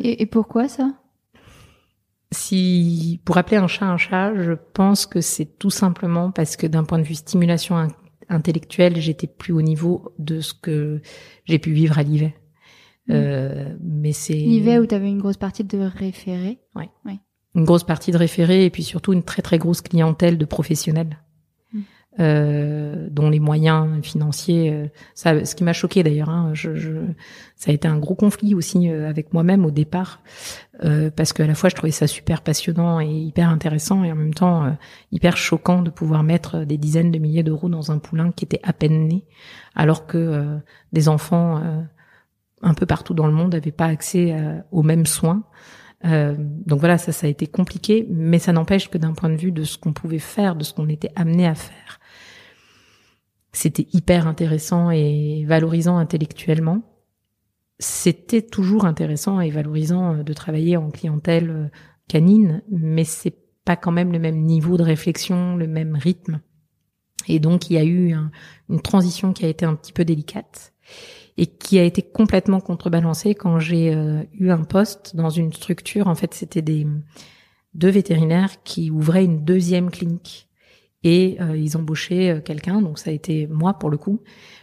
Et, 0.00 0.22
et 0.22 0.24
pourquoi 0.24 0.68
ça? 0.68 0.94
Si 2.34 3.20
pour 3.24 3.38
appeler 3.38 3.56
un 3.56 3.66
chat 3.66 3.86
un 3.86 3.96
chat, 3.96 4.34
je 4.34 4.52
pense 4.52 5.06
que 5.06 5.20
c'est 5.20 5.58
tout 5.58 5.70
simplement 5.70 6.30
parce 6.30 6.56
que 6.56 6.66
d'un 6.66 6.84
point 6.84 6.98
de 6.98 7.04
vue 7.04 7.14
stimulation 7.14 7.88
intellectuelle, 8.28 9.00
j'étais 9.00 9.26
plus 9.26 9.52
au 9.52 9.62
niveau 9.62 10.14
de 10.18 10.40
ce 10.40 10.52
que 10.54 11.00
j'ai 11.44 11.58
pu 11.58 11.72
vivre 11.72 11.98
à 11.98 12.02
l'IVE. 12.02 12.30
Mm. 13.08 13.12
Euh, 13.12 13.74
mais 13.82 14.12
c'est 14.12 14.34
l'IVE 14.34 14.80
où 14.80 14.86
tu 14.86 14.94
avais 14.94 15.08
une 15.08 15.20
grosse 15.20 15.36
partie 15.36 15.64
de 15.64 15.78
référés. 15.78 16.58
Ouais. 16.74 16.90
ouais. 17.06 17.20
Une 17.54 17.64
grosse 17.64 17.84
partie 17.84 18.10
de 18.10 18.18
référés 18.18 18.64
et 18.64 18.70
puis 18.70 18.82
surtout 18.82 19.12
une 19.12 19.22
très 19.22 19.42
très 19.42 19.58
grosse 19.58 19.80
clientèle 19.80 20.38
de 20.38 20.44
professionnels 20.44 21.18
euh, 22.20 23.08
dont 23.10 23.28
les 23.28 23.40
moyens 23.40 24.00
financiers, 24.02 24.72
euh, 24.72 24.86
ça, 25.14 25.44
ce 25.44 25.54
qui 25.54 25.64
m'a 25.64 25.72
choqué 25.72 26.02
d'ailleurs, 26.02 26.30
hein, 26.30 26.50
je, 26.54 26.76
je, 26.76 26.92
ça 27.56 27.70
a 27.70 27.74
été 27.74 27.88
un 27.88 27.98
gros 27.98 28.14
conflit 28.14 28.54
aussi 28.54 28.88
euh, 28.88 29.08
avec 29.08 29.32
moi-même 29.32 29.64
au 29.64 29.72
départ, 29.72 30.20
euh, 30.84 31.10
parce 31.10 31.32
qu'à 31.32 31.46
la 31.46 31.54
fois 31.54 31.70
je 31.70 31.74
trouvais 31.74 31.90
ça 31.90 32.06
super 32.06 32.42
passionnant 32.42 33.00
et 33.00 33.08
hyper 33.08 33.48
intéressant, 33.48 34.04
et 34.04 34.12
en 34.12 34.16
même 34.16 34.34
temps 34.34 34.76
hyper 35.10 35.36
choquant 35.36 35.82
de 35.82 35.90
pouvoir 35.90 36.22
mettre 36.22 36.64
des 36.64 36.78
dizaines 36.78 37.10
de 37.10 37.18
milliers 37.18 37.42
d'euros 37.42 37.68
dans 37.68 37.90
un 37.90 37.98
poulain 37.98 38.30
qui 38.30 38.44
était 38.44 38.60
à 38.62 38.72
peine 38.72 39.08
né, 39.08 39.24
alors 39.74 40.06
que 40.06 40.58
des 40.92 41.08
enfants 41.08 41.62
un 42.62 42.74
peu 42.74 42.86
partout 42.86 43.14
dans 43.14 43.26
le 43.26 43.32
monde 43.32 43.54
n'avaient 43.54 43.72
pas 43.72 43.86
accès 43.86 44.36
aux 44.70 44.82
mêmes 44.82 45.06
soins. 45.06 45.42
Euh, 46.04 46.34
donc 46.38 46.80
voilà, 46.80 46.98
ça, 46.98 47.12
ça 47.12 47.26
a 47.26 47.30
été 47.30 47.46
compliqué, 47.46 48.06
mais 48.10 48.38
ça 48.38 48.52
n'empêche 48.52 48.90
que 48.90 48.98
d'un 48.98 49.12
point 49.12 49.30
de 49.30 49.36
vue 49.36 49.52
de 49.52 49.64
ce 49.64 49.78
qu'on 49.78 49.92
pouvait 49.92 50.18
faire, 50.18 50.56
de 50.56 50.64
ce 50.64 50.74
qu'on 50.74 50.88
était 50.88 51.10
amené 51.16 51.46
à 51.46 51.54
faire, 51.54 52.00
c'était 53.52 53.86
hyper 53.92 54.26
intéressant 54.26 54.90
et 54.90 55.44
valorisant 55.46 55.96
intellectuellement. 55.96 56.82
C'était 57.78 58.42
toujours 58.42 58.84
intéressant 58.84 59.40
et 59.40 59.50
valorisant 59.50 60.14
euh, 60.14 60.22
de 60.22 60.32
travailler 60.32 60.76
en 60.76 60.90
clientèle 60.90 61.50
euh, 61.50 61.68
canine, 62.08 62.62
mais 62.70 63.04
c'est 63.04 63.36
pas 63.64 63.76
quand 63.76 63.92
même 63.92 64.12
le 64.12 64.18
même 64.18 64.42
niveau 64.42 64.76
de 64.76 64.82
réflexion, 64.82 65.56
le 65.56 65.66
même 65.66 65.96
rythme. 65.96 66.40
Et 67.28 67.38
donc 67.38 67.70
il 67.70 67.74
y 67.74 67.78
a 67.78 67.84
eu 67.84 68.14
une 68.68 68.82
transition 68.82 69.32
qui 69.32 69.46
a 69.46 69.48
été 69.48 69.64
un 69.64 69.74
petit 69.74 69.94
peu 69.94 70.04
délicate 70.04 70.74
et 71.36 71.46
qui 71.46 71.78
a 71.78 71.82
été 71.82 72.02
complètement 72.02 72.60
contrebalancée 72.60 73.34
quand 73.34 73.58
j'ai 73.58 73.94
euh, 73.94 74.22
eu 74.32 74.50
un 74.50 74.62
poste 74.62 75.16
dans 75.16 75.30
une 75.30 75.52
structure. 75.52 76.06
En 76.06 76.14
fait, 76.14 76.34
c'était 76.34 76.62
des 76.62 76.86
deux 77.74 77.90
vétérinaires 77.90 78.62
qui 78.62 78.90
ouvraient 78.90 79.24
une 79.24 79.44
deuxième 79.44 79.90
clinique 79.90 80.48
et 81.02 81.36
euh, 81.40 81.56
ils 81.56 81.76
embauchaient 81.76 82.30
euh, 82.30 82.40
quelqu'un, 82.40 82.80
donc 82.80 82.98
ça 82.98 83.10
a 83.10 83.12
été 83.12 83.46
moi 83.48 83.74
pour 83.74 83.90
le 83.90 83.98
coup, 83.98 84.22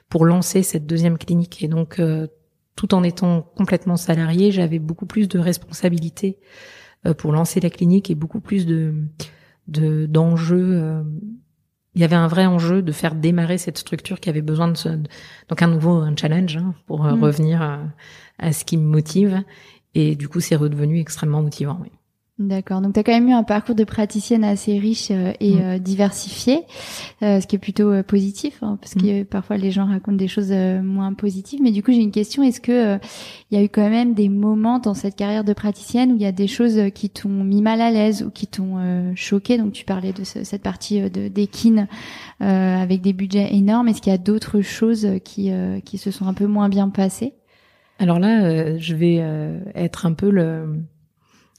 pour 0.09 0.25
lancer 0.25 0.63
cette 0.63 0.87
deuxième 0.87 1.17
clinique. 1.17 1.61
Et 1.63 1.67
donc, 1.67 2.01
tout 2.75 2.93
en 2.93 3.03
étant 3.03 3.41
complètement 3.41 3.95
salarié, 3.95 4.51
j'avais 4.51 4.79
beaucoup 4.79 5.05
plus 5.05 5.29
de 5.29 5.39
responsabilités 5.39 6.37
pour 7.17 7.31
lancer 7.31 7.61
la 7.61 7.69
clinique 7.69 8.09
et 8.09 8.15
beaucoup 8.15 8.41
plus 8.41 8.65
de 8.65 8.93
d'enjeux 9.67 11.01
il 11.95 12.01
y 12.01 12.03
avait 12.03 12.15
un 12.15 12.27
vrai 12.27 12.45
enjeu 12.45 12.81
de 12.81 12.91
faire 12.91 13.15
démarrer 13.15 13.57
cette 13.57 13.77
structure 13.77 14.19
qui 14.19 14.29
avait 14.29 14.41
besoin 14.41 14.67
de 14.69 14.75
ce, 14.77 14.89
donc 14.89 15.61
un 15.61 15.67
nouveau 15.67 15.95
un 16.01 16.15
challenge 16.15 16.57
hein, 16.57 16.73
pour 16.87 17.05
euh, 17.05 17.15
Mm. 17.15 17.23
revenir 17.23 17.61
à, 17.61 17.79
à 18.39 18.53
ce 18.53 18.63
qui 18.65 18.77
me 18.77 18.83
motive. 18.85 19.43
Et 19.93 20.15
du 20.15 20.29
coup, 20.29 20.39
c'est 20.39 20.55
redevenu 20.55 20.99
extrêmement 20.99 21.41
motivant. 21.41 21.77
Oui. 21.81 21.89
D'accord. 22.43 22.81
Donc, 22.81 22.93
tu 22.93 22.99
as 22.99 23.03
quand 23.03 23.11
même 23.11 23.27
eu 23.29 23.33
un 23.33 23.43
parcours 23.43 23.75
de 23.75 23.83
praticienne 23.83 24.43
assez 24.43 24.79
riche 24.79 25.09
euh, 25.11 25.31
et 25.39 25.53
Mm. 25.53 25.61
euh, 25.61 25.77
diversifié, 25.77 26.61
euh, 27.21 27.39
ce 27.39 27.45
qui 27.45 27.55
est 27.55 27.59
plutôt 27.59 28.01
positif, 28.01 28.57
hein, 28.63 28.79
parce 28.81 28.95
Mm. 28.95 28.99
que 29.01 29.21
euh, 29.21 29.23
parfois 29.25 29.57
les 29.57 29.69
gens 29.69 29.85
racontent 29.85 30.17
des 30.17 30.27
choses 30.27 30.51
moins 30.51 31.13
positives. 31.13 31.59
Mais 31.61 31.69
du 31.71 31.83
coup, 31.83 31.91
j'ai 31.91 32.01
une 32.01 32.09
question. 32.11 32.41
Est-ce 32.41 32.59
que 32.59 32.97
il 33.51 33.57
y 33.57 33.61
a 33.61 33.63
eu 33.63 33.69
quand 33.69 33.87
même 33.89 34.15
des 34.15 34.27
moments 34.27 34.79
dans 34.79 34.95
cette 34.95 35.15
carrière 35.15 35.43
de 35.43 35.53
praticienne 35.53 36.13
où 36.13 36.15
il 36.15 36.21
y 36.23 36.25
a 36.25 36.31
des 36.31 36.47
choses 36.47 36.79
qui 36.95 37.11
t'ont 37.11 37.29
mis 37.29 37.61
mal 37.61 37.79
à 37.79 37.91
l'aise 37.91 38.23
ou 38.23 38.31
qui 38.31 38.47
t'ont 38.47 39.13
choqué? 39.15 39.59
Donc, 39.59 39.73
tu 39.73 39.85
parlais 39.85 40.11
de 40.13 40.23
ce- 40.23 40.43
cette 40.43 40.63
partie 40.63 40.99
de 41.11 41.27
d'équine 41.27 41.87
euh, 42.41 42.81
avec 42.81 43.01
des 43.01 43.13
budgets 43.13 43.53
énormes. 43.53 43.87
Est-ce 43.87 44.01
qu'il 44.01 44.11
y 44.11 44.15
a 44.15 44.17
d'autres 44.17 44.61
choses 44.61 45.07
qui 45.23 45.51
qui 45.85 45.97
se 45.99 46.09
sont 46.09 46.25
un 46.25 46.33
peu 46.33 46.47
moins 46.47 46.69
bien 46.69 46.89
passées? 46.89 47.33
Alors 47.99 48.17
là, 48.17 48.77
je 48.79 48.95
vais 48.95 49.21
être 49.75 50.07
un 50.07 50.13
peu 50.13 50.31
le 50.31 50.65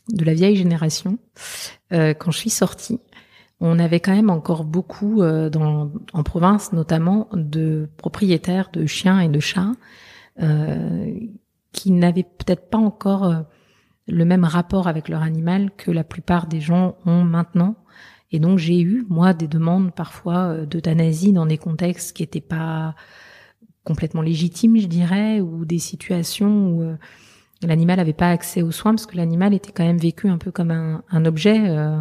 de 0.08 0.24
la 0.24 0.34
vieille 0.34 0.56
génération. 0.56 1.18
Euh, 1.92 2.14
quand 2.14 2.30
je 2.30 2.38
suis 2.38 2.50
sortie, 2.50 3.00
on 3.60 3.78
avait 3.78 4.00
quand 4.00 4.14
même 4.14 4.30
encore 4.30 4.64
beaucoup 4.64 5.22
euh, 5.22 5.48
dans, 5.50 5.92
en 6.12 6.22
province, 6.22 6.72
notamment 6.72 7.28
de 7.32 7.88
propriétaires 7.96 8.70
de 8.72 8.86
chiens 8.86 9.20
et 9.20 9.28
de 9.28 9.40
chats 9.40 9.72
euh, 10.40 11.14
qui 11.72 11.90
n'avaient 11.90 12.24
peut-être 12.24 12.70
pas 12.70 12.78
encore 12.78 13.24
euh, 13.24 13.40
le 14.08 14.24
même 14.24 14.44
rapport 14.44 14.88
avec 14.88 15.08
leur 15.08 15.22
animal 15.22 15.70
que 15.76 15.90
la 15.90 16.04
plupart 16.04 16.46
des 16.46 16.60
gens 16.60 16.96
ont 17.06 17.24
maintenant. 17.24 17.76
Et 18.30 18.38
donc 18.38 18.58
j'ai 18.58 18.80
eu 18.80 19.04
moi 19.08 19.34
des 19.34 19.48
demandes 19.48 19.94
parfois 19.94 20.48
euh, 20.48 20.66
d'euthanasie 20.66 21.32
dans 21.32 21.46
des 21.46 21.58
contextes 21.58 22.16
qui 22.16 22.22
n'étaient 22.22 22.40
pas 22.40 22.94
complètement 23.84 24.22
légitimes, 24.22 24.78
je 24.78 24.86
dirais, 24.86 25.40
ou 25.40 25.64
des 25.64 25.78
situations 25.78 26.68
où 26.68 26.82
euh, 26.82 26.96
l'animal 27.66 27.96
n'avait 27.98 28.12
pas 28.12 28.30
accès 28.30 28.62
aux 28.62 28.70
soins 28.72 28.92
parce 28.92 29.06
que 29.06 29.16
l'animal 29.16 29.54
était 29.54 29.72
quand 29.72 29.84
même 29.84 29.98
vécu 29.98 30.28
un 30.28 30.38
peu 30.38 30.50
comme 30.50 30.70
un, 30.70 31.02
un 31.10 31.24
objet 31.24 31.68
euh, 31.68 32.00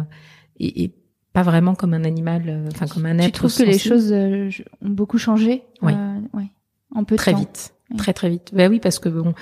et, 0.58 0.84
et 0.84 0.94
pas 1.32 1.42
vraiment 1.42 1.74
comme 1.74 1.94
un 1.94 2.04
animal, 2.04 2.42
euh, 2.48 2.68
enfin 2.72 2.86
comme 2.86 3.06
un 3.06 3.18
être. 3.18 3.26
Tu 3.26 3.32
trouves 3.32 3.56
que 3.56 3.62
les 3.62 3.78
choses 3.78 4.12
euh, 4.12 4.50
ont 4.82 4.90
beaucoup 4.90 5.18
changé 5.18 5.62
Oui. 5.80 5.92
Euh, 5.96 6.18
ouais. 6.34 6.50
En 6.94 7.04
peu 7.04 7.14
de 7.14 7.18
très 7.18 7.32
temps. 7.32 7.38
vite, 7.38 7.74
très 7.96 8.12
très 8.12 8.28
vite. 8.28 8.50
Ben 8.54 8.70
oui, 8.70 8.78
parce 8.80 8.98
que 8.98 9.08
bon, 9.08 9.32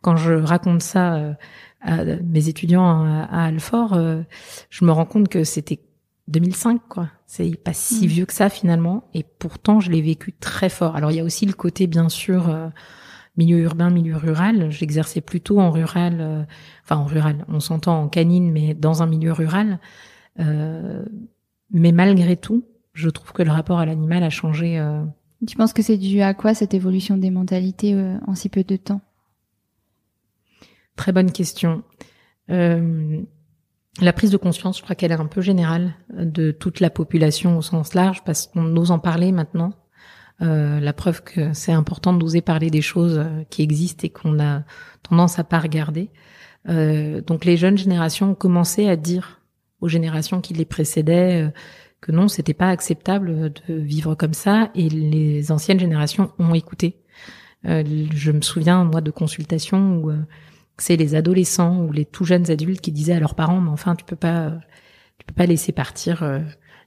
quand 0.00 0.16
je 0.16 0.32
raconte 0.34 0.80
ça 0.82 1.14
euh, 1.16 1.32
à 1.80 2.04
mes 2.04 2.48
étudiants 2.48 3.04
à, 3.04 3.22
à 3.24 3.44
Alfort, 3.46 3.94
euh, 3.94 4.22
je 4.70 4.84
me 4.84 4.92
rends 4.92 5.06
compte 5.06 5.28
que 5.28 5.42
c'était 5.42 5.80
2005, 6.28 6.80
quoi. 6.88 7.08
C'est 7.26 7.56
pas 7.56 7.72
si 7.72 8.04
Mm. 8.04 8.08
vieux 8.08 8.26
que 8.26 8.32
ça 8.32 8.48
finalement, 8.48 9.08
et 9.14 9.24
pourtant 9.24 9.80
je 9.80 9.90
l'ai 9.90 10.02
vécu 10.02 10.32
très 10.32 10.68
fort. 10.68 10.94
Alors 10.94 11.10
il 11.10 11.16
y 11.16 11.20
a 11.20 11.24
aussi 11.24 11.46
le 11.46 11.52
côté 11.52 11.88
bien 11.88 12.08
sûr 12.08 12.48
euh, 12.48 12.68
milieu 13.40 13.58
urbain, 13.68 13.90
milieu 13.90 14.16
rural. 14.16 14.70
J'exerçais 14.70 15.22
plutôt 15.22 15.58
en 15.60 15.70
rural, 15.70 16.18
euh, 16.20 16.42
enfin 16.84 16.96
en 16.96 17.06
rural. 17.14 17.36
On 17.48 17.60
s'entend 17.60 17.96
en 18.02 18.08
canine, 18.08 18.52
mais 18.52 18.74
dans 18.74 19.02
un 19.02 19.06
milieu 19.06 19.32
rural. 19.32 19.78
Euh, 20.38 21.04
mais 21.70 21.92
malgré 21.92 22.36
tout, 22.36 22.60
je 22.92 23.08
trouve 23.10 23.32
que 23.32 23.42
le 23.42 23.50
rapport 23.50 23.78
à 23.78 23.86
l'animal 23.86 24.22
a 24.22 24.30
changé. 24.30 24.78
euh, 24.78 25.02
Tu 25.46 25.56
penses 25.56 25.72
que 25.72 25.82
c'est 25.82 25.96
dû 25.96 26.20
à 26.20 26.34
quoi 26.34 26.54
cette 26.54 26.74
évolution 26.74 27.16
des 27.16 27.30
mentalités 27.30 27.94
euh, 27.94 28.18
en 28.26 28.34
si 28.34 28.48
peu 28.48 28.62
de 28.62 28.76
temps? 28.76 29.00
Très 30.96 31.12
bonne 31.12 31.32
question. 31.32 31.82
Euh, 32.50 33.22
la 34.00 34.12
prise 34.12 34.30
de 34.30 34.36
conscience, 34.36 34.78
je 34.78 34.82
crois 34.82 34.96
qu'elle 34.96 35.12
est 35.12 35.20
un 35.26 35.26
peu 35.26 35.40
générale 35.40 35.94
de 36.10 36.50
toute 36.52 36.80
la 36.80 36.90
population 36.90 37.56
au 37.56 37.62
sens 37.62 37.94
large, 37.94 38.22
parce 38.24 38.48
qu'on 38.48 38.76
ose 38.76 38.90
en 38.90 38.98
parler 38.98 39.32
maintenant. 39.32 39.72
Euh, 40.42 40.80
la 40.80 40.92
preuve 40.92 41.22
que 41.22 41.52
c'est 41.52 41.72
important 41.72 42.12
d'oser 42.12 42.40
parler 42.40 42.70
des 42.70 42.80
choses 42.80 43.18
euh, 43.18 43.44
qui 43.50 43.62
existent 43.62 44.06
et 44.06 44.08
qu'on 44.08 44.40
a 44.40 44.62
tendance 45.02 45.38
à 45.38 45.44
pas 45.44 45.58
regarder. 45.58 46.10
Euh, 46.68 47.20
donc 47.22 47.44
les 47.44 47.56
jeunes 47.56 47.78
générations 47.78 48.32
ont 48.32 48.34
commencé 48.34 48.88
à 48.88 48.96
dire 48.96 49.40
aux 49.80 49.88
générations 49.88 50.40
qui 50.40 50.54
les 50.54 50.64
précédaient 50.64 51.46
euh, 51.46 51.50
que 52.00 52.12
non, 52.12 52.28
c'était 52.28 52.54
pas 52.54 52.70
acceptable 52.70 53.52
de 53.52 53.74
vivre 53.74 54.14
comme 54.14 54.32
ça, 54.32 54.70
et 54.74 54.88
les 54.88 55.52
anciennes 55.52 55.80
générations 55.80 56.32
ont 56.38 56.54
écouté. 56.54 56.96
Euh, 57.66 57.84
je 58.14 58.32
me 58.32 58.40
souviens 58.40 58.84
moi 58.84 59.02
de 59.02 59.10
consultations 59.10 59.96
où 59.96 60.10
c'est 60.78 60.96
les 60.96 61.14
adolescents 61.14 61.84
ou 61.84 61.92
les 61.92 62.06
tout 62.06 62.24
jeunes 62.24 62.50
adultes 62.50 62.80
qui 62.80 62.90
disaient 62.90 63.12
à 63.12 63.20
leurs 63.20 63.34
parents 63.34 63.60
mais 63.60 63.68
enfin 63.68 63.94
tu 63.96 64.04
peux 64.06 64.16
pas 64.16 64.52
tu 65.18 65.26
peux 65.26 65.34
pas 65.34 65.44
laisser 65.44 65.72
partir 65.72 66.24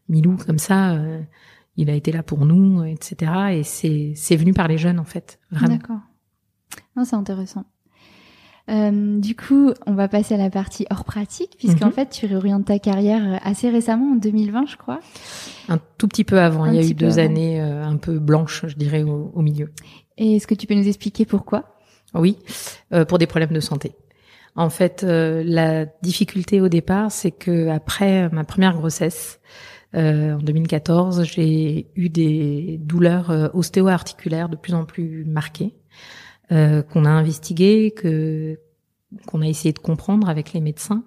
Milou 0.09 0.35
comme 0.37 0.57
ça 0.57 0.97
il 1.77 1.89
a 1.89 1.93
été 1.93 2.11
là 2.11 2.23
pour 2.23 2.45
nous 2.45 2.81
euh, 2.81 2.85
etc 2.85 3.31
et 3.51 3.63
c'est 3.63 4.13
c'est 4.15 4.35
venu 4.35 4.53
par 4.53 4.67
les 4.67 4.77
jeunes 4.77 4.99
en 4.99 5.05
fait 5.05 5.39
vraiment 5.51 5.75
D'accord. 5.75 5.99
Non, 6.95 7.05
c'est 7.05 7.15
intéressant. 7.15 7.65
Euh, 8.69 9.19
du 9.19 9.35
coup, 9.35 9.71
on 9.85 9.93
va 9.93 10.07
passer 10.07 10.35
à 10.35 10.37
la 10.37 10.49
partie 10.49 10.85
hors 10.89 11.03
pratique, 11.03 11.55
puisqu'en 11.57 11.87
Mhm. 11.87 11.91
fait, 11.91 12.09
tu 12.09 12.25
réorientes 12.27 12.65
ta 12.65 12.79
carrière 12.79 13.39
assez 13.43 13.69
récemment, 13.69 14.13
en 14.13 14.15
2020, 14.15 14.65
je 14.67 14.77
crois. 14.77 14.99
un 15.67 15.79
tout 15.97 16.07
petit 16.07 16.23
peu 16.23 16.39
avant 16.39 16.63
Un 16.63 16.73
il 16.73 16.81
y 16.81 16.85
a 16.85 16.87
eu 16.89 16.93
deux 16.93 17.19
avant. 17.19 17.29
années 17.31 17.61
euh, 17.61 17.83
un 17.83 17.97
peu 17.97 18.19
blanches 18.19 18.65
je 18.67 18.75
dirais 18.75 19.03
au, 19.03 19.31
au 19.35 19.41
milieu 19.41 19.71
Et 20.17 20.35
est-ce 20.37 20.47
que 20.47 20.55
tu 20.55 20.65
peux 20.67 20.75
nous 20.75 20.87
expliquer 20.87 21.25
pourquoi? 21.25 21.75
Oui, 22.13 22.37
euh, 22.93 23.03
pour 23.05 23.17
des 23.17 23.27
problèmes 23.27 23.53
de 23.53 23.59
santé. 23.59 23.95
En 24.55 24.69
fait, 24.69 25.03
euh, 25.03 25.43
la 25.45 25.85
difficulté 26.03 26.61
au 26.61 26.69
départ, 26.69 27.11
c'est 27.11 27.31
que 27.31 27.69
après 27.69 28.29
ma 28.29 28.43
première 28.43 28.75
grossesse, 28.77 29.39
euh, 29.41 29.49
en 29.93 30.39
2014, 30.39 31.23
j'ai 31.23 31.87
eu 31.95 32.09
des 32.09 32.79
douleurs 32.81 33.29
euh, 33.29 33.49
ostéo-articulaires 33.53 34.49
de 34.49 34.55
plus 34.55 34.73
en 34.73 34.85
plus 34.85 35.23
marquées, 35.25 35.75
euh, 36.51 36.81
qu'on 36.81 37.05
a 37.05 37.09
investiguées, 37.09 37.91
que 37.95 38.59
qu'on 39.27 39.41
a 39.41 39.47
essayé 39.47 39.73
de 39.73 39.79
comprendre 39.79 40.27
avec 40.27 40.53
les 40.53 40.59
médecins, 40.59 41.03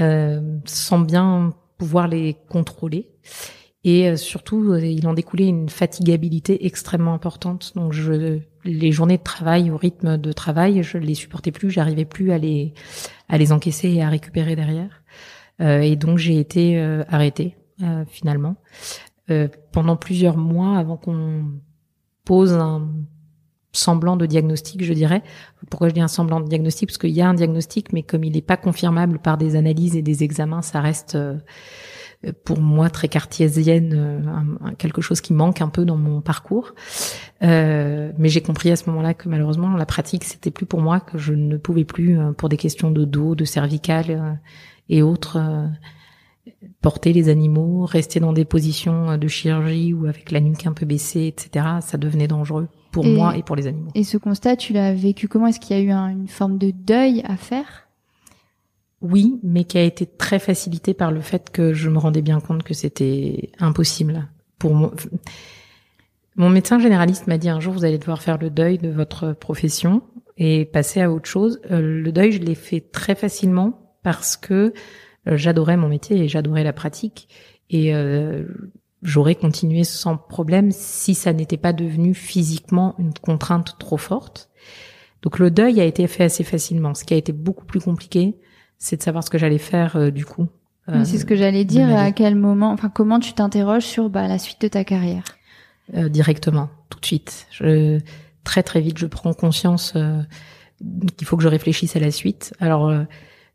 euh, 0.00 0.58
sans 0.64 1.00
bien 1.00 1.52
pouvoir 1.76 2.06
les 2.06 2.36
contrôler. 2.48 3.10
Et 3.84 4.08
euh, 4.08 4.16
surtout, 4.16 4.72
euh, 4.72 4.80
il 4.80 5.06
en 5.08 5.12
découlait 5.12 5.48
une 5.48 5.68
fatigabilité 5.68 6.66
extrêmement 6.66 7.14
importante. 7.14 7.72
Donc, 7.74 7.92
je, 7.92 8.38
les 8.64 8.92
journées 8.92 9.18
de 9.18 9.22
travail, 9.22 9.70
au 9.70 9.76
rythme 9.76 10.18
de 10.18 10.32
travail, 10.32 10.82
je 10.82 10.98
les 10.98 11.14
supportais 11.14 11.50
plus. 11.50 11.70
J'arrivais 11.70 12.04
plus 12.04 12.30
à 12.30 12.38
les 12.38 12.74
à 13.28 13.38
les 13.38 13.50
encaisser 13.50 13.88
et 13.90 14.02
à 14.02 14.08
récupérer 14.08 14.54
derrière. 14.54 15.02
Euh, 15.60 15.80
et 15.80 15.96
donc, 15.96 16.18
j'ai 16.18 16.38
été 16.38 16.78
euh, 16.78 17.02
arrêtée 17.08 17.56
euh, 17.82 18.04
finalement 18.06 18.56
euh, 19.30 19.48
pendant 19.72 19.96
plusieurs 19.96 20.36
mois 20.36 20.76
avant 20.76 20.96
qu'on 20.96 21.44
pose 22.24 22.52
un 22.52 22.88
semblant 23.72 24.16
de 24.16 24.26
diagnostic, 24.26 24.84
je 24.84 24.92
dirais. 24.92 25.22
Pourquoi 25.70 25.88
je 25.88 25.94
dis 25.94 26.00
un 26.00 26.08
semblant 26.08 26.40
de 26.40 26.48
diagnostic? 26.48 26.88
Parce 26.88 26.98
qu'il 26.98 27.10
y 27.10 27.22
a 27.22 27.28
un 27.28 27.34
diagnostic, 27.34 27.92
mais 27.92 28.02
comme 28.02 28.24
il 28.24 28.32
n'est 28.32 28.42
pas 28.42 28.58
confirmable 28.58 29.18
par 29.18 29.38
des 29.38 29.56
analyses 29.56 29.96
et 29.96 30.02
des 30.02 30.22
examens, 30.22 30.60
ça 30.60 30.80
reste 30.80 31.14
euh, 31.14 31.38
pour 32.44 32.60
moi 32.60 32.88
très 32.90 33.08
cartésienne, 33.08 33.92
euh, 33.94 34.70
quelque 34.78 35.00
chose 35.02 35.20
qui 35.20 35.32
manque 35.32 35.60
un 35.60 35.68
peu 35.68 35.84
dans 35.84 35.96
mon 35.96 36.20
parcours. 36.20 36.74
Euh, 37.42 38.12
mais 38.18 38.28
j'ai 38.28 38.40
compris 38.40 38.70
à 38.70 38.76
ce 38.76 38.88
moment-là 38.90 39.14
que 39.14 39.28
malheureusement 39.28 39.76
la 39.76 39.86
pratique 39.86 40.24
c'était 40.24 40.52
plus 40.52 40.66
pour 40.66 40.80
moi, 40.80 41.00
que 41.00 41.18
je 41.18 41.34
ne 41.34 41.56
pouvais 41.56 41.84
plus 41.84 42.16
pour 42.36 42.48
des 42.48 42.56
questions 42.56 42.90
de 42.90 43.04
dos, 43.04 43.34
de 43.34 43.44
cervical 43.44 44.04
euh, 44.08 44.32
et 44.88 45.02
autres 45.02 45.38
porter 46.80 47.12
les 47.12 47.28
animaux, 47.28 47.84
rester 47.86 48.18
dans 48.20 48.32
des 48.32 48.44
positions 48.44 49.10
euh, 49.10 49.16
de 49.16 49.28
chirurgie 49.28 49.92
ou 49.94 50.06
avec 50.06 50.30
la 50.32 50.40
nuque 50.40 50.66
un 50.66 50.72
peu 50.72 50.84
baissée, 50.86 51.26
etc. 51.26 51.66
Ça 51.80 51.98
devenait 51.98 52.26
dangereux 52.28 52.68
pour 52.90 53.04
Et- 53.06 53.14
moi 53.14 53.36
et 53.36 53.42
pour 53.42 53.54
les 53.56 53.66
animaux. 53.66 53.90
Et 53.94 54.04
ce 54.04 54.16
constat, 54.16 54.56
tu 54.56 54.72
l'as 54.72 54.92
vécu 54.92 55.28
comment? 55.28 55.46
Est-ce 55.46 55.60
qu'il 55.60 55.76
y 55.76 55.80
a 55.80 55.82
eu 55.82 55.90
un- 55.90 56.08
une 56.08 56.28
forme 56.28 56.58
de 56.58 56.70
deuil 56.72 57.22
à 57.26 57.36
faire? 57.36 57.88
Oui, 59.00 59.40
mais 59.42 59.64
qui 59.64 59.78
a 59.78 59.82
été 59.82 60.06
très 60.06 60.38
facilité 60.38 60.94
par 60.94 61.10
le 61.10 61.20
fait 61.20 61.50
que 61.50 61.72
je 61.74 61.88
me 61.88 61.98
rendais 61.98 62.22
bien 62.22 62.40
compte 62.40 62.62
que 62.62 62.74
c'était 62.74 63.50
impossible 63.58 64.28
pour 64.58 64.74
moi. 64.74 64.92
Mon 66.36 66.48
médecin 66.48 66.78
généraliste 66.78 67.26
m'a 67.26 67.36
dit 67.36 67.48
un 67.48 67.60
jour, 67.60 67.72
vous 67.74 67.84
allez 67.84 67.98
devoir 67.98 68.22
faire 68.22 68.38
le 68.38 68.48
deuil 68.48 68.78
de 68.78 68.88
votre 68.88 69.32
profession 69.32 70.02
et 70.38 70.64
passer 70.64 71.00
à 71.02 71.10
autre 71.10 71.28
chose. 71.28 71.60
Euh, 71.70 71.80
le 71.80 72.12
deuil, 72.12 72.32
je 72.32 72.38
l'ai 72.38 72.54
fait 72.54 72.80
très 72.80 73.14
facilement 73.14 73.92
parce 74.02 74.36
que 74.36 74.72
j'adorais 75.26 75.76
mon 75.76 75.88
métier 75.88 76.18
et 76.18 76.28
j'adorais 76.28 76.64
la 76.64 76.72
pratique 76.72 77.28
et 77.70 77.94
euh, 77.94 78.44
j'aurais 79.02 79.34
continué 79.34 79.84
sans 79.84 80.16
problème 80.16 80.70
si 80.72 81.14
ça 81.14 81.32
n'était 81.32 81.56
pas 81.56 81.72
devenu 81.72 82.14
physiquement 82.14 82.94
une 82.98 83.14
contrainte 83.14 83.76
trop 83.78 83.96
forte. 83.96 84.50
Donc 85.22 85.38
le 85.38 85.50
deuil 85.50 85.80
a 85.80 85.84
été 85.84 86.06
fait 86.06 86.24
assez 86.24 86.44
facilement. 86.44 86.94
Ce 86.94 87.04
qui 87.04 87.14
a 87.14 87.16
été 87.16 87.32
beaucoup 87.32 87.64
plus 87.64 87.80
compliqué, 87.80 88.36
c'est 88.78 88.96
de 88.96 89.02
savoir 89.02 89.22
ce 89.22 89.30
que 89.30 89.38
j'allais 89.38 89.58
faire 89.58 89.96
euh, 89.96 90.10
du 90.10 90.24
coup. 90.24 90.48
C'est 91.04 91.18
ce 91.18 91.24
que 91.24 91.36
j'allais 91.36 91.64
dire. 91.64 91.96
À 91.96 92.10
quel 92.10 92.34
moment, 92.34 92.72
enfin, 92.72 92.90
comment 92.92 93.20
tu 93.20 93.32
t'interroges 93.34 93.84
sur 93.84 94.10
bah, 94.10 94.26
la 94.26 94.38
suite 94.38 94.60
de 94.60 94.66
ta 94.66 94.82
carrière? 94.82 95.22
Euh, 95.94 96.08
directement, 96.08 96.70
tout 96.90 96.98
de 97.00 97.06
suite. 97.06 97.46
Je, 97.50 98.00
très 98.44 98.62
très 98.62 98.80
vite, 98.80 98.98
je 98.98 99.06
prends 99.06 99.34
conscience 99.34 99.92
euh, 99.96 100.22
qu'il 101.16 101.26
faut 101.26 101.36
que 101.36 101.42
je 101.42 101.48
réfléchisse 101.48 101.96
à 101.96 102.00
la 102.00 102.10
suite. 102.10 102.54
Alors 102.60 102.88
euh, 102.88 103.04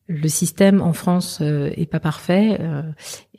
le 0.07 0.29
système 0.29 0.81
en 0.81 0.93
France 0.93 1.39
euh, 1.41 1.69
est 1.75 1.85
pas 1.85 1.99
parfait 1.99 2.57
euh, 2.59 2.81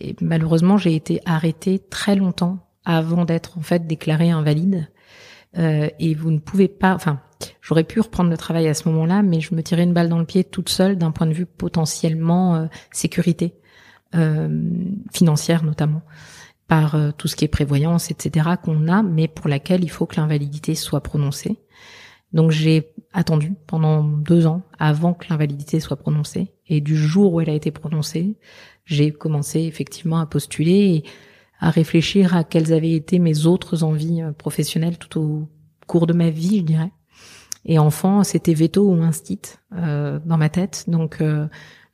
et 0.00 0.14
malheureusement 0.20 0.76
j'ai 0.76 0.94
été 0.94 1.20
arrêtée 1.24 1.78
très 1.78 2.14
longtemps 2.14 2.59
avant 2.85 3.24
d'être 3.24 3.59
en 3.59 3.62
fait 3.62 3.87
déclaré 3.87 4.31
invalide. 4.31 4.88
Euh, 5.57 5.88
et 5.98 6.14
vous 6.14 6.31
ne 6.31 6.38
pouvez 6.38 6.68
pas, 6.68 6.94
enfin, 6.94 7.20
j'aurais 7.62 7.85
pu 7.85 8.00
reprendre 8.00 8.28
le 8.28 8.37
travail 8.37 8.68
à 8.68 8.74
ce 8.74 8.87
moment-là, 8.90 9.22
mais 9.22 9.40
je 9.40 9.54
me 9.54 9.62
tirais 9.62 9.85
une 9.85 9.94
balle 9.94 10.11
dans 10.11 10.18
le 10.18 10.26
pied 10.26 10.44
toute 10.44 10.68
seule 10.68 10.98
d'un 10.98 11.11
point 11.11 11.26
de 11.26 11.33
vue 11.33 11.46
potentiellement 11.46 12.68
sécurité 12.92 13.54
financière 15.12 15.64
notamment 15.64 16.02
par 16.66 16.96
tout 17.16 17.28
ce 17.28 17.37
qui 17.37 17.46
est 17.46 17.48
prévoyance, 17.48 18.11
etc. 18.11 18.50
qu'on 18.62 18.88
a, 18.88 19.02
mais 19.02 19.26
pour 19.26 19.48
laquelle 19.48 19.85
il 19.85 19.90
faut 19.90 20.07
que 20.07 20.16
l'invalidité 20.16 20.74
soit 20.74 21.02
prononcée. 21.02 21.59
Donc 22.32 22.50
j'ai 22.50 22.92
attendu 23.12 23.54
pendant 23.66 24.02
deux 24.02 24.46
ans 24.46 24.62
avant 24.78 25.14
que 25.14 25.26
l'invalidité 25.30 25.80
soit 25.80 25.96
prononcée. 25.96 26.52
Et 26.66 26.80
du 26.80 26.96
jour 26.96 27.32
où 27.32 27.40
elle 27.40 27.50
a 27.50 27.54
été 27.54 27.70
prononcée, 27.70 28.36
j'ai 28.84 29.12
commencé 29.12 29.60
effectivement 29.60 30.18
à 30.18 30.26
postuler 30.26 30.94
et 30.94 31.04
à 31.60 31.70
réfléchir 31.70 32.36
à 32.36 32.44
quelles 32.44 32.72
avaient 32.72 32.92
été 32.92 33.18
mes 33.18 33.46
autres 33.46 33.82
envies 33.82 34.22
euh, 34.22 34.32
professionnelles 34.32 34.98
tout 34.98 35.20
au 35.20 35.48
cours 35.86 36.06
de 36.06 36.12
ma 36.12 36.30
vie, 36.30 36.58
je 36.58 36.62
dirais. 36.62 36.92
Et 37.64 37.78
enfant, 37.78 38.24
c'était 38.24 38.54
veto 38.54 38.88
ou 38.88 39.02
instit 39.02 39.40
euh, 39.74 40.18
dans 40.24 40.38
ma 40.38 40.48
tête. 40.48 40.84
Donc 40.88 41.20
euh, 41.20 41.46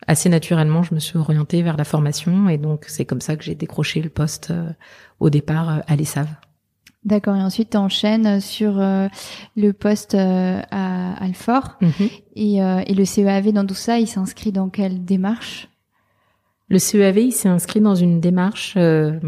assez 0.07 0.29
naturellement, 0.29 0.83
je 0.83 0.95
me 0.95 1.01
suis 1.01 1.19
orientée 1.19 1.63
vers 1.63 1.77
la 1.77 1.85
formation 1.85 2.49
et 2.49 2.59
donc 2.59 2.85
c'est 2.89 3.05
comme 3.05 3.21
ça 3.21 3.37
que 3.37 3.43
j'ai 3.43 3.55
décroché 3.55 4.01
le 4.01 4.11
poste 4.11 4.51
euh, 4.51 4.71
au 5.21 5.31
départ 5.31 5.83
à 5.87 5.97
l'ESAV. 5.97 6.29
D'accord. 7.05 7.37
Et 7.37 7.43
ensuite, 7.43 7.71
tu 7.71 7.77
enchaînes 7.77 8.41
sur 8.41 8.75
le 8.75 9.73
poste 9.73 10.15
à 10.15 11.13
Alfort. 11.23 11.77
Mhm. 11.81 12.09
et, 12.37 12.57
et, 12.57 12.95
le 12.95 13.05
CEAV 13.05 13.53
dans 13.53 13.67
tout 13.67 13.75
ça, 13.75 13.99
il 13.99 14.07
s'inscrit 14.07 14.53
dans 14.53 14.71
quelle 14.71 15.05
démarche? 15.05 15.69
Le 16.69 16.79
CEAV, 16.79 17.19
il 17.19 17.33
s'est 17.33 17.49
inscrit 17.49 17.81
dans 17.81 17.95
une 17.95 18.21
démarche 18.21 18.75
euh, 18.77 19.19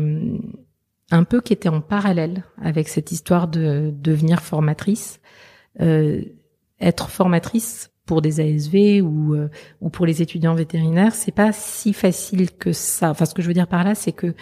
un 1.11 1.25
peu 1.25 1.41
qui 1.41 1.53
était 1.53 1.69
en 1.69 1.81
parallèle 1.81 2.45
avec 2.61 2.89
cette 2.89 3.13
histoire 3.13 3.49
de 3.49 3.93
devenir 3.95 4.43
formatrice. 4.43 5.21
Euh, 5.81 6.23
être 6.81 7.11
formatrice 7.11 7.91
pour 8.07 8.23
des 8.23 8.41
ASV 8.41 9.03
ou 9.03 9.35
euh, 9.35 9.49
ou 9.81 9.91
pour 9.91 10.07
les 10.07 10.23
étudiants 10.23 10.55
vétérinaires, 10.55 11.15
c'est 11.15 11.33
pas 11.33 11.53
si 11.53 11.93
facile 11.93 12.51
que 12.53 12.73
ça. 12.73 13.11
Enfin, 13.11 13.27
ce 13.27 13.35
que 13.35 13.43
je 13.43 13.49
veux 13.49 13.55
dire 13.55 13.67
par 13.67 13.85
là, 13.85 13.95
c'est 13.95 14.13
que 14.13 14.35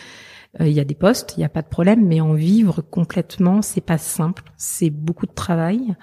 il 0.60 0.72
y 0.72 0.80
a 0.80 0.84
des 0.84 0.94
postes, 0.94 1.34
il 1.36 1.40
n'y 1.40 1.44
a 1.44 1.48
pas 1.48 1.62
de 1.62 1.68
problème, 1.68 2.06
mais 2.06 2.20
en 2.20 2.34
vivre 2.34 2.80
complètement, 2.82 3.60
c'est 3.62 3.80
pas 3.80 3.98
simple. 3.98 4.44
C'est 4.56 4.90
beaucoup 4.90 5.26
de 5.26 5.32
travail 5.32 5.96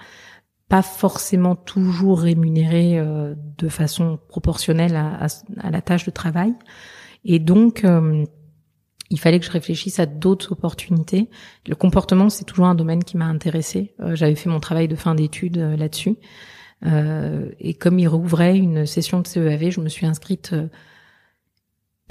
pas 0.72 0.80
forcément 0.80 1.54
toujours 1.54 2.20
rémunéré 2.22 2.98
euh, 2.98 3.34
de 3.58 3.68
façon 3.68 4.18
proportionnelle 4.28 4.96
à, 4.96 5.26
à, 5.60 5.70
la 5.70 5.82
tâche 5.82 6.06
de 6.06 6.10
travail. 6.10 6.54
Et 7.26 7.38
donc, 7.38 7.84
euh, 7.84 8.24
il 9.10 9.20
fallait 9.20 9.38
que 9.38 9.44
je 9.44 9.50
réfléchisse 9.50 9.98
à 9.98 10.06
d'autres 10.06 10.52
opportunités. 10.52 11.28
Le 11.66 11.74
comportement, 11.74 12.30
c'est 12.30 12.46
toujours 12.46 12.64
un 12.64 12.74
domaine 12.74 13.04
qui 13.04 13.18
m'a 13.18 13.26
intéressé. 13.26 13.94
Euh, 14.00 14.14
j'avais 14.14 14.34
fait 14.34 14.48
mon 14.48 14.60
travail 14.60 14.88
de 14.88 14.96
fin 14.96 15.14
d'études 15.14 15.58
là-dessus. 15.58 16.16
et 17.60 17.74
comme 17.74 17.98
il 17.98 18.08
rouvrait 18.08 18.56
une 18.56 18.86
session 18.86 19.20
de 19.20 19.26
CEAV, 19.26 19.68
je 19.68 19.80
me 19.82 19.90
suis 19.90 20.06
inscrite 20.06 20.54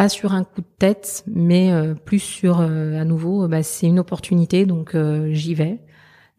pas 0.02 0.10
sur 0.10 0.34
un 0.34 0.44
coup 0.44 0.62
de 0.62 0.76
tête, 0.80 1.24
mais 1.28 1.72
plus 2.06 2.20
sur 2.20 2.62
à 2.62 3.06
nouveau, 3.06 3.48
bah, 3.48 3.62
c'est 3.62 3.86
une 3.86 4.00
opportunité, 4.00 4.66
donc 4.66 4.96
j'y 5.32 5.54
vais. 5.54 5.80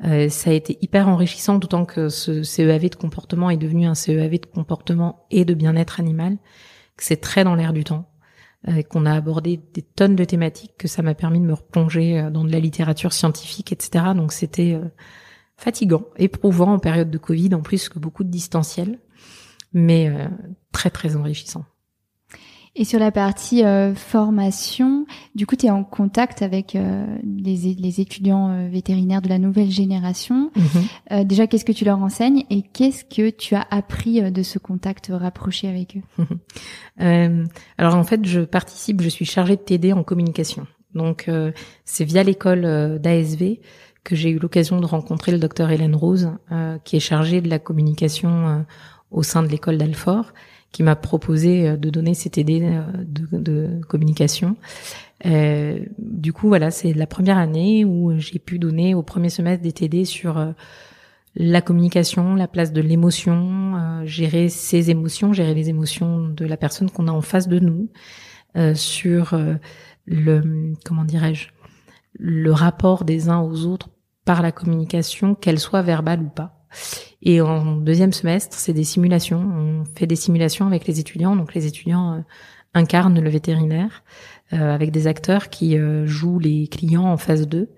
Euh, 0.04 0.28
ça 0.28 0.50
a 0.50 0.52
été 0.52 0.78
hyper 0.80 1.08
enrichissant, 1.08 1.58
d'autant 1.58 1.84
que 1.84 2.08
ce 2.08 2.42
CEAV 2.42 2.90
de 2.90 2.96
comportement 2.96 3.50
est 3.50 3.56
devenu 3.56 3.86
un 3.86 3.94
CEAV 3.94 4.40
de 4.40 4.46
comportement 4.46 5.26
et 5.30 5.44
de 5.44 5.54
bien-être 5.54 6.00
animal, 6.00 6.38
que 6.96 7.04
c'est 7.04 7.20
très 7.20 7.44
dans 7.44 7.54
l'air 7.54 7.72
du 7.72 7.84
temps, 7.84 8.10
euh, 8.68 8.82
qu'on 8.82 9.06
a 9.06 9.12
abordé 9.12 9.60
des 9.74 9.82
tonnes 9.82 10.16
de 10.16 10.24
thématiques, 10.24 10.74
que 10.76 10.88
ça 10.88 11.02
m'a 11.02 11.14
permis 11.14 11.38
de 11.38 11.44
me 11.44 11.54
replonger 11.54 12.18
euh, 12.18 12.30
dans 12.30 12.44
de 12.44 12.50
la 12.50 12.58
littérature 12.58 13.12
scientifique, 13.12 13.70
etc. 13.70 14.06
Donc 14.16 14.32
c'était 14.32 14.80
fatigant, 15.56 16.04
éprouvant 16.16 16.74
en 16.74 16.78
période 16.80 17.10
de 17.10 17.18
Covid, 17.18 17.54
en 17.54 17.62
plus 17.62 17.88
que 17.88 18.00
beaucoup 18.00 18.24
de 18.24 18.30
distanciel, 18.30 18.98
mais 19.72 20.12
très 20.72 20.90
très 20.90 21.16
enrichissant. 21.16 21.64
Et 22.74 22.84
sur 22.84 22.98
la 22.98 23.12
partie 23.12 23.64
euh, 23.64 23.94
formation, 23.94 25.04
du 25.34 25.44
coup, 25.44 25.56
tu 25.56 25.66
es 25.66 25.70
en 25.70 25.84
contact 25.84 26.40
avec 26.40 26.74
euh, 26.74 27.04
les, 27.22 27.74
les, 27.74 28.00
étudiants 28.00 28.48
euh, 28.48 28.68
vétérinaires 28.68 29.20
de 29.20 29.28
la 29.28 29.38
nouvelle 29.38 29.70
génération. 29.70 30.50
Mhm. 30.56 31.24
déjà, 31.24 31.46
qu'est-ce 31.46 31.66
que 31.66 31.72
tu 31.72 31.84
leur 31.84 32.02
enseignes 32.02 32.44
et 32.48 32.62
qu'est-ce 32.62 33.04
que 33.04 33.28
tu 33.28 33.54
as 33.54 33.66
appris 33.70 34.22
de 34.32 34.42
ce 34.42 34.58
contact 34.58 35.10
rapproché 35.12 35.68
avec 35.68 35.98
eux? 35.98 36.26
Alors 37.78 37.94
en 37.94 38.04
fait, 38.04 38.24
je 38.24 38.40
participe, 38.40 39.02
je 39.02 39.08
suis 39.10 39.26
chargée 39.26 39.56
de 39.56 39.62
t'aider 39.62 39.92
en 39.92 40.02
communication. 40.02 40.66
Donc 40.94 41.28
c'est 41.84 42.04
via 42.04 42.22
l'école 42.22 42.98
d'ASV 43.00 43.60
que 44.04 44.16
j'ai 44.16 44.30
eu 44.30 44.38
l'occasion 44.38 44.80
de 44.80 44.86
rencontrer 44.86 45.32
le 45.32 45.38
docteur 45.38 45.70
Hélène 45.70 45.94
Rose, 45.94 46.32
qui 46.84 46.96
est 46.96 47.00
chargée 47.00 47.40
de 47.40 47.48
la 47.48 47.58
communication 47.58 48.64
au 49.10 49.22
sein 49.22 49.42
de 49.42 49.48
l'école 49.48 49.78
d'Alfort 49.78 50.32
qui 50.72 50.82
m'a 50.82 50.96
proposé 50.96 51.68
euh, 51.68 51.76
de 51.76 51.90
donner 51.90 52.14
cet 52.14 52.38
aidé 52.38 52.62
euh, 52.62 52.82
de, 53.32 53.80
communication. 53.86 54.56
Euh, 55.26 55.84
du 55.98 56.32
coup, 56.32 56.48
voilà, 56.48 56.70
c'est 56.70 56.92
la 56.94 57.06
première 57.06 57.38
année 57.38 57.84
où 57.84 58.18
j'ai 58.18 58.38
pu 58.38 58.58
donner 58.58 58.94
au 58.94 59.02
premier 59.02 59.28
semestre 59.28 59.62
des 59.62 59.72
TD 59.72 60.04
sur 60.04 60.38
euh, 60.38 60.52
la 61.36 61.60
communication, 61.60 62.34
la 62.34 62.48
place 62.48 62.72
de 62.72 62.80
l'émotion, 62.80 64.02
gérer 64.04 64.50
ses 64.50 64.90
émotions, 64.90 65.32
gérer 65.32 65.54
les 65.54 65.70
émotions 65.70 66.28
de 66.28 66.44
la 66.44 66.58
personne 66.58 66.90
qu'on 66.90 67.08
a 67.08 67.10
en 67.10 67.22
face 67.22 67.48
de 67.48 67.58
nous, 67.58 67.88
sur 68.74 69.34
le 70.04 70.74
comment 70.84 71.06
dirais-je, 71.06 71.48
le 72.18 72.52
rapport 72.52 73.06
des 73.06 73.30
uns 73.30 73.40
aux 73.40 73.64
autres 73.64 73.88
par 74.26 74.42
la 74.42 74.52
communication, 74.52 75.34
qu'elle 75.34 75.58
soit 75.58 75.80
verbale 75.80 76.20
ou 76.20 76.28
pas. 76.28 76.61
Et 77.22 77.40
en 77.40 77.76
deuxième 77.76 78.12
semestre, 78.12 78.56
c'est 78.58 78.72
des 78.72 78.84
simulations. 78.84 79.38
On 79.40 79.84
fait 79.96 80.06
des 80.06 80.16
simulations 80.16 80.66
avec 80.66 80.86
les 80.86 80.98
étudiants. 80.98 81.36
Donc 81.36 81.54
les 81.54 81.66
étudiants 81.66 82.14
euh, 82.14 82.20
incarnent 82.74 83.20
le 83.20 83.30
vétérinaire 83.30 84.02
euh, 84.52 84.74
avec 84.74 84.90
des 84.90 85.06
acteurs 85.06 85.48
qui 85.48 85.78
euh, 85.78 86.06
jouent 86.06 86.40
les 86.40 86.66
clients 86.66 87.04
en 87.04 87.16
phase 87.16 87.46
2. 87.48 87.68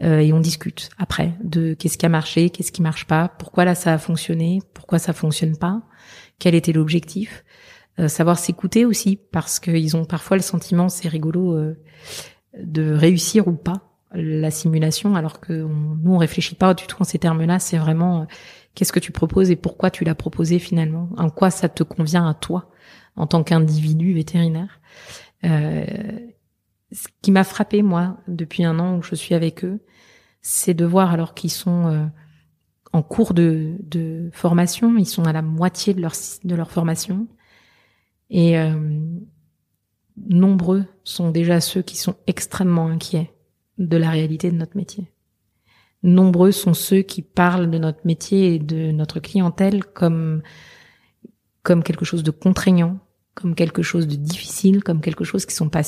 et 0.00 0.32
on 0.32 0.40
discute 0.40 0.90
après 0.98 1.34
de 1.42 1.74
qu'est-ce 1.74 1.98
qui 1.98 2.06
a 2.06 2.08
marché, 2.08 2.50
qu'est-ce 2.50 2.72
qui 2.72 2.82
marche 2.82 3.06
pas, 3.06 3.28
pourquoi 3.28 3.64
là 3.64 3.74
ça 3.74 3.92
a 3.92 3.98
fonctionné, 3.98 4.60
pourquoi 4.74 4.98
ça 4.98 5.12
fonctionne 5.12 5.56
pas, 5.56 5.82
quel 6.40 6.56
était 6.56 6.72
l'objectif. 6.72 7.44
savoir 8.08 8.38
s'écouter 8.40 8.84
aussi 8.84 9.16
parce 9.30 9.60
qu'ils 9.60 9.96
ont 9.96 10.04
parfois 10.04 10.36
le 10.36 10.42
sentiment, 10.42 10.88
c'est 10.88 11.06
rigolo, 11.06 11.56
de 12.60 12.92
réussir 12.92 13.46
ou 13.46 13.52
pas 13.52 13.93
la 14.14 14.50
simulation, 14.50 15.16
alors 15.16 15.40
que 15.40 15.52
nous 15.52 16.14
on 16.14 16.18
réfléchit 16.18 16.54
pas 16.54 16.74
du 16.74 16.86
tout 16.86 16.96
en 17.00 17.04
ces 17.04 17.18
termes-là. 17.18 17.58
C'est 17.58 17.78
vraiment 17.78 18.26
Qu'est-ce 18.74 18.92
que 18.92 19.00
tu 19.00 19.12
proposes 19.12 19.50
et 19.50 19.56
pourquoi 19.56 19.90
tu 19.90 20.04
l'as 20.04 20.16
proposé 20.16 20.58
finalement? 20.58 21.08
En 21.16 21.30
quoi 21.30 21.50
ça 21.50 21.68
te 21.68 21.82
convient 21.82 22.28
à 22.28 22.34
toi 22.34 22.70
en 23.16 23.26
tant 23.26 23.44
qu'individu 23.44 24.12
vétérinaire? 24.12 24.80
Euh, 25.44 25.84
Ce 26.92 27.06
qui 27.22 27.30
m'a 27.30 27.44
frappé 27.44 27.82
moi 27.82 28.18
depuis 28.26 28.64
un 28.64 28.78
an 28.80 28.96
où 28.96 29.02
je 29.02 29.14
suis 29.14 29.34
avec 29.34 29.64
eux, 29.64 29.80
c'est 30.42 30.74
de 30.74 30.84
voir 30.84 31.12
alors 31.12 31.34
qu'ils 31.34 31.52
sont 31.52 31.86
euh, 31.86 32.04
en 32.92 33.02
cours 33.02 33.32
de, 33.32 33.76
de, 33.80 34.30
formation, 34.32 34.96
ils 34.96 35.06
sont 35.06 35.24
à 35.24 35.32
la 35.32 35.42
moitié 35.42 35.94
de 35.94 36.00
leur 36.00 36.12
de 36.42 36.54
leur 36.54 36.70
formation. 36.70 37.28
Et 38.30 38.58
euh, 38.58 38.98
nombreux 40.16 40.84
sont 41.04 41.30
déjà 41.30 41.60
ceux 41.60 41.82
qui 41.82 41.96
sont 41.96 42.16
extrêmement 42.26 42.88
inquiets 42.88 43.32
de 43.78 43.96
la 43.96 44.10
réalité 44.10 44.50
de 44.50 44.56
notre 44.56 44.76
métier 44.76 45.10
nombreux 46.04 46.52
sont 46.52 46.74
ceux 46.74 47.02
qui 47.02 47.22
parlent 47.22 47.70
de 47.70 47.78
notre 47.78 48.00
métier 48.04 48.54
et 48.54 48.58
de 48.60 48.92
notre 48.92 49.18
clientèle 49.18 49.84
comme 49.84 50.42
comme 51.62 51.82
quelque 51.82 52.04
chose 52.04 52.22
de 52.22 52.30
contraignant, 52.30 52.98
comme 53.32 53.54
quelque 53.54 53.82
chose 53.82 54.06
de 54.06 54.16
difficile, 54.16 54.84
comme 54.84 55.00
quelque 55.00 55.24
chose 55.24 55.46
qui 55.46 55.54
sont 55.54 55.70
pas 55.70 55.82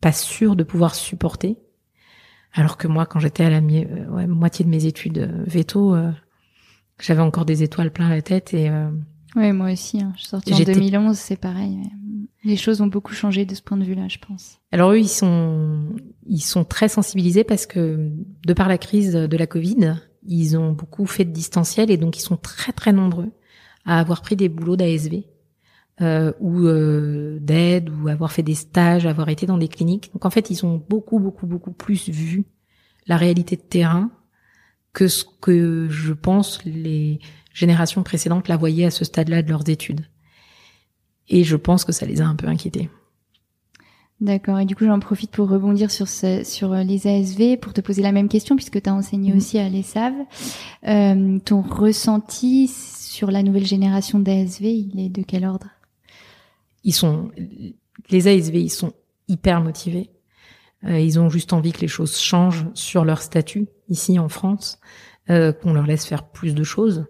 pas 0.00 0.12
sûrs 0.12 0.56
de 0.56 0.64
pouvoir 0.64 0.94
supporter. 0.94 1.56
Alors 2.52 2.76
que 2.76 2.88
moi, 2.88 3.06
quand 3.06 3.20
j'étais 3.20 3.44
à 3.44 3.50
la 3.50 3.58
euh, 3.58 4.26
moitié 4.26 4.64
de 4.64 4.70
mes 4.70 4.84
études 4.86 5.18
euh, 5.18 5.44
veto, 5.46 5.94
euh, 5.94 6.12
j'avais 7.00 7.22
encore 7.22 7.44
des 7.44 7.62
étoiles 7.62 7.92
plein 7.92 8.08
la 8.08 8.20
tête 8.20 8.52
et. 8.52 8.70
oui, 9.36 9.52
moi 9.52 9.72
aussi. 9.72 10.02
Hein. 10.02 10.12
Je 10.16 10.20
suis 10.20 10.28
sortie 10.28 10.54
en 10.54 10.58
2011, 10.58 11.16
c'est 11.16 11.36
pareil. 11.36 11.78
Les 12.44 12.56
choses 12.56 12.80
ont 12.82 12.86
beaucoup 12.86 13.14
changé 13.14 13.46
de 13.46 13.54
ce 13.54 13.62
point 13.62 13.78
de 13.78 13.84
vue-là, 13.84 14.06
je 14.08 14.18
pense. 14.18 14.60
Alors 14.70 14.92
eux, 14.92 14.98
ils 14.98 15.08
sont, 15.08 15.94
ils 16.26 16.42
sont 16.42 16.64
très 16.64 16.88
sensibilisés 16.88 17.44
parce 17.44 17.64
que 17.64 18.10
de 18.46 18.52
par 18.52 18.68
la 18.68 18.76
crise 18.76 19.12
de 19.12 19.36
la 19.36 19.46
Covid, 19.46 19.94
ils 20.26 20.56
ont 20.58 20.72
beaucoup 20.72 21.06
fait 21.06 21.24
de 21.24 21.32
distanciel 21.32 21.90
et 21.90 21.96
donc 21.96 22.18
ils 22.18 22.22
sont 22.22 22.36
très 22.36 22.72
très 22.72 22.92
nombreux 22.92 23.30
à 23.86 23.98
avoir 23.98 24.20
pris 24.20 24.36
des 24.36 24.48
boulots 24.48 24.76
d'ASV 24.76 25.24
euh, 26.00 26.32
ou 26.40 26.66
euh, 26.66 27.38
d'aide 27.40 27.90
ou 27.90 28.08
avoir 28.08 28.32
fait 28.32 28.42
des 28.42 28.54
stages, 28.54 29.06
avoir 29.06 29.28
été 29.28 29.46
dans 29.46 29.58
des 29.58 29.68
cliniques. 29.68 30.12
Donc 30.12 30.26
en 30.26 30.30
fait, 30.30 30.50
ils 30.50 30.66
ont 30.66 30.84
beaucoup 30.88 31.18
beaucoup 31.18 31.46
beaucoup 31.46 31.72
plus 31.72 32.08
vu 32.08 32.44
la 33.06 33.16
réalité 33.16 33.56
de 33.56 33.62
terrain 33.62 34.10
que 34.92 35.08
ce 35.08 35.24
que 35.40 35.88
je 35.90 36.12
pense 36.12 36.64
les 36.64 37.20
générations 37.52 38.02
précédentes 38.02 38.48
la 38.48 38.56
voyaient 38.56 38.86
à 38.86 38.90
ce 38.90 39.04
stade-là 39.04 39.42
de 39.42 39.48
leurs 39.48 39.68
études. 39.68 40.06
Et 41.28 41.44
je 41.44 41.56
pense 41.56 41.84
que 41.84 41.92
ça 41.92 42.06
les 42.06 42.20
a 42.20 42.26
un 42.26 42.34
peu 42.36 42.46
inquiétés. 42.48 42.90
D'accord. 44.20 44.58
Et 44.60 44.64
du 44.64 44.76
coup, 44.76 44.84
j'en 44.84 45.00
profite 45.00 45.32
pour 45.32 45.48
rebondir 45.48 45.90
sur 45.90 46.08
ce, 46.08 46.44
sur 46.44 46.72
les 46.74 47.06
ASV 47.06 47.56
pour 47.58 47.72
te 47.72 47.80
poser 47.80 48.00
la 48.00 48.12
même 48.12 48.28
question 48.28 48.56
puisque 48.56 48.80
tu 48.80 48.88
as 48.88 48.94
enseigné 48.94 49.30
Mhm. 49.30 49.36
aussi 49.36 49.58
à 49.58 49.68
l'ESAV. 49.68 50.14
Euh, 50.86 51.38
ton 51.44 51.62
ressenti 51.62 52.68
sur 52.68 53.30
la 53.30 53.42
nouvelle 53.42 53.66
génération 53.66 54.20
d'ASV, 54.20 54.64
il 54.66 55.00
est 55.00 55.08
de 55.08 55.22
quel 55.22 55.44
ordre? 55.44 55.66
Ils 56.84 56.92
sont, 56.94 57.30
les 58.10 58.28
ASV, 58.28 58.56
ils 58.56 58.70
sont 58.70 58.92
hyper 59.28 59.60
motivés. 59.62 60.10
Euh, 60.84 61.00
ils 61.00 61.18
ont 61.18 61.28
juste 61.28 61.52
envie 61.52 61.72
que 61.72 61.80
les 61.80 61.88
choses 61.88 62.18
changent 62.18 62.66
sur 62.74 63.04
leur 63.04 63.20
statut 63.22 63.66
ici 63.88 64.18
en 64.18 64.28
France, 64.28 64.78
euh, 65.30 65.52
qu'on 65.52 65.72
leur 65.72 65.86
laisse 65.86 66.04
faire 66.06 66.28
plus 66.28 66.54
de 66.54 66.62
choses, 66.62 67.06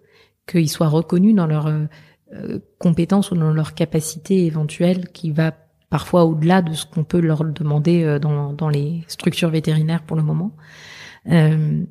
qu'ils 0.47 0.69
soient 0.69 0.87
reconnus 0.87 1.35
dans 1.35 1.47
leurs 1.47 1.69
euh, 2.35 2.59
compétences 2.79 3.31
ou 3.31 3.35
dans 3.35 3.51
leur 3.51 3.73
capacité 3.73 4.45
éventuelle 4.45 5.09
qui 5.09 5.31
va 5.31 5.53
parfois 5.89 6.25
au-delà 6.25 6.61
de 6.61 6.73
ce 6.73 6.85
qu'on 6.85 7.03
peut 7.03 7.19
leur 7.19 7.43
demander 7.43 8.03
euh, 8.03 8.19
dans, 8.19 8.53
dans 8.53 8.69
les 8.69 9.03
structures 9.07 9.49
vétérinaires 9.49 10.03
pour 10.03 10.17
le 10.17 10.23
moment. 10.23 10.55
Euh, 11.31 11.83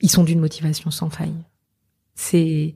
ils 0.00 0.10
sont 0.10 0.24
d'une 0.24 0.40
motivation 0.40 0.90
sans 0.90 1.10
faille. 1.10 1.44
C'est 2.14 2.74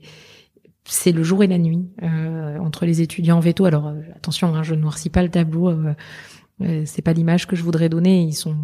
c'est 0.85 1.11
le 1.13 1.23
jour 1.23 1.43
et 1.43 1.47
la 1.47 1.57
nuit 1.57 1.89
euh, 2.01 2.57
entre 2.59 2.85
les 2.85 3.01
étudiants 3.01 3.39
veto. 3.39 3.65
Alors 3.65 3.87
euh, 3.87 4.01
attention, 4.15 4.53
hein, 4.53 4.63
je 4.63 4.75
ne 4.75 4.81
noircis 4.81 5.09
pas 5.09 5.23
le 5.23 5.29
tableau. 5.29 5.69
Euh, 5.69 6.83
c'est 6.85 7.01
pas 7.01 7.13
l'image 7.13 7.47
que 7.47 7.55
je 7.55 7.63
voudrais 7.63 7.89
donner. 7.89 8.21
Ils 8.21 8.33
sont, 8.33 8.55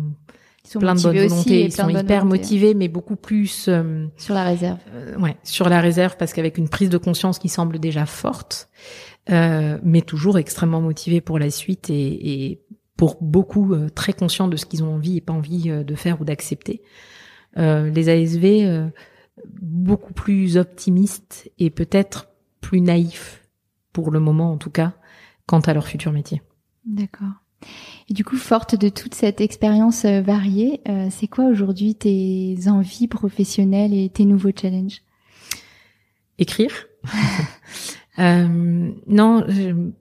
Ils 0.66 0.70
sont 0.72 0.80
plein 0.80 0.94
de 0.96 1.02
bonne 1.02 1.16
volonté. 1.18 1.64
Ils 1.66 1.72
sont 1.72 1.90
hyper 1.90 2.24
volonté. 2.24 2.26
motivés, 2.26 2.74
mais 2.74 2.88
beaucoup 2.88 3.16
plus 3.16 3.68
euh, 3.68 4.06
Sur 4.18 4.34
la 4.36 4.44
réserve. 4.44 4.78
euh, 4.94 5.18
ouais, 5.18 5.38
sur 5.44 5.70
la 5.70 5.82
réserve 5.82 6.18
parce 6.18 6.34
qu'avec 6.34 6.58
une 6.58 6.70
prise 6.70 6.90
de 6.90 6.98
conscience 6.98 7.40
qui 7.40 7.50
semble 7.50 7.80
déjà 7.80 8.06
forte, 8.06 8.70
euh, 9.30 9.78
mais 9.84 10.02
toujours 10.02 10.38
extrêmement 10.38 10.82
motivés 10.82 11.22
pour 11.22 11.40
la 11.40 11.50
suite 11.50 11.90
et, 11.90 12.50
et 12.52 12.62
pour 12.98 13.18
beaucoup 13.22 13.74
euh, 13.74 13.90
très 13.90 14.14
conscients 14.14 14.48
de 14.50 14.58
ce 14.58 14.66
qu'ils 14.66 14.84
ont 14.84 14.96
envie 14.96 15.18
et 15.18 15.22
pas 15.22 15.34
envie 15.34 15.70
euh, 15.72 15.84
de 15.84 15.96
faire 15.96 16.20
ou 16.22 16.26
d'accepter. 16.26 16.82
Euh, 17.58 17.90
les 17.90 18.10
ASV 18.10 18.46
euh, 18.68 18.88
beaucoup 19.62 20.14
plus 20.14 20.58
optimistes 20.58 21.50
et 21.58 21.70
peut-être 21.70 22.28
plus 22.62 22.82
naïfs 22.82 23.48
pour 23.94 24.12
le 24.12 24.20
moment 24.20 24.52
en 24.52 24.58
tout 24.58 24.70
cas 24.70 24.94
quant 25.48 25.62
à 25.62 25.74
leur 25.74 25.88
futur 25.88 26.12
métier. 26.12 26.42
D'accord. 26.86 27.32
Et 28.10 28.14
du 28.14 28.24
coup, 28.24 28.38
forte 28.38 28.76
de 28.76 28.90
toute 28.90 29.14
cette 29.14 29.42
expérience 29.42 30.06
euh, 30.06 30.22
variée, 30.22 30.82
euh, 30.88 31.08
c'est 31.12 31.28
quoi 31.28 31.46
aujourd'hui 31.46 31.96
tes 31.96 32.58
envies 32.68 33.08
professionnelles 33.08 33.94
et 33.94 34.10
tes 34.10 34.26
nouveaux 34.26 34.52
challenges? 34.56 35.02
Écrire 36.38 36.88
Euh, 38.18 38.92
Non, 39.08 39.46
je, 39.48 39.92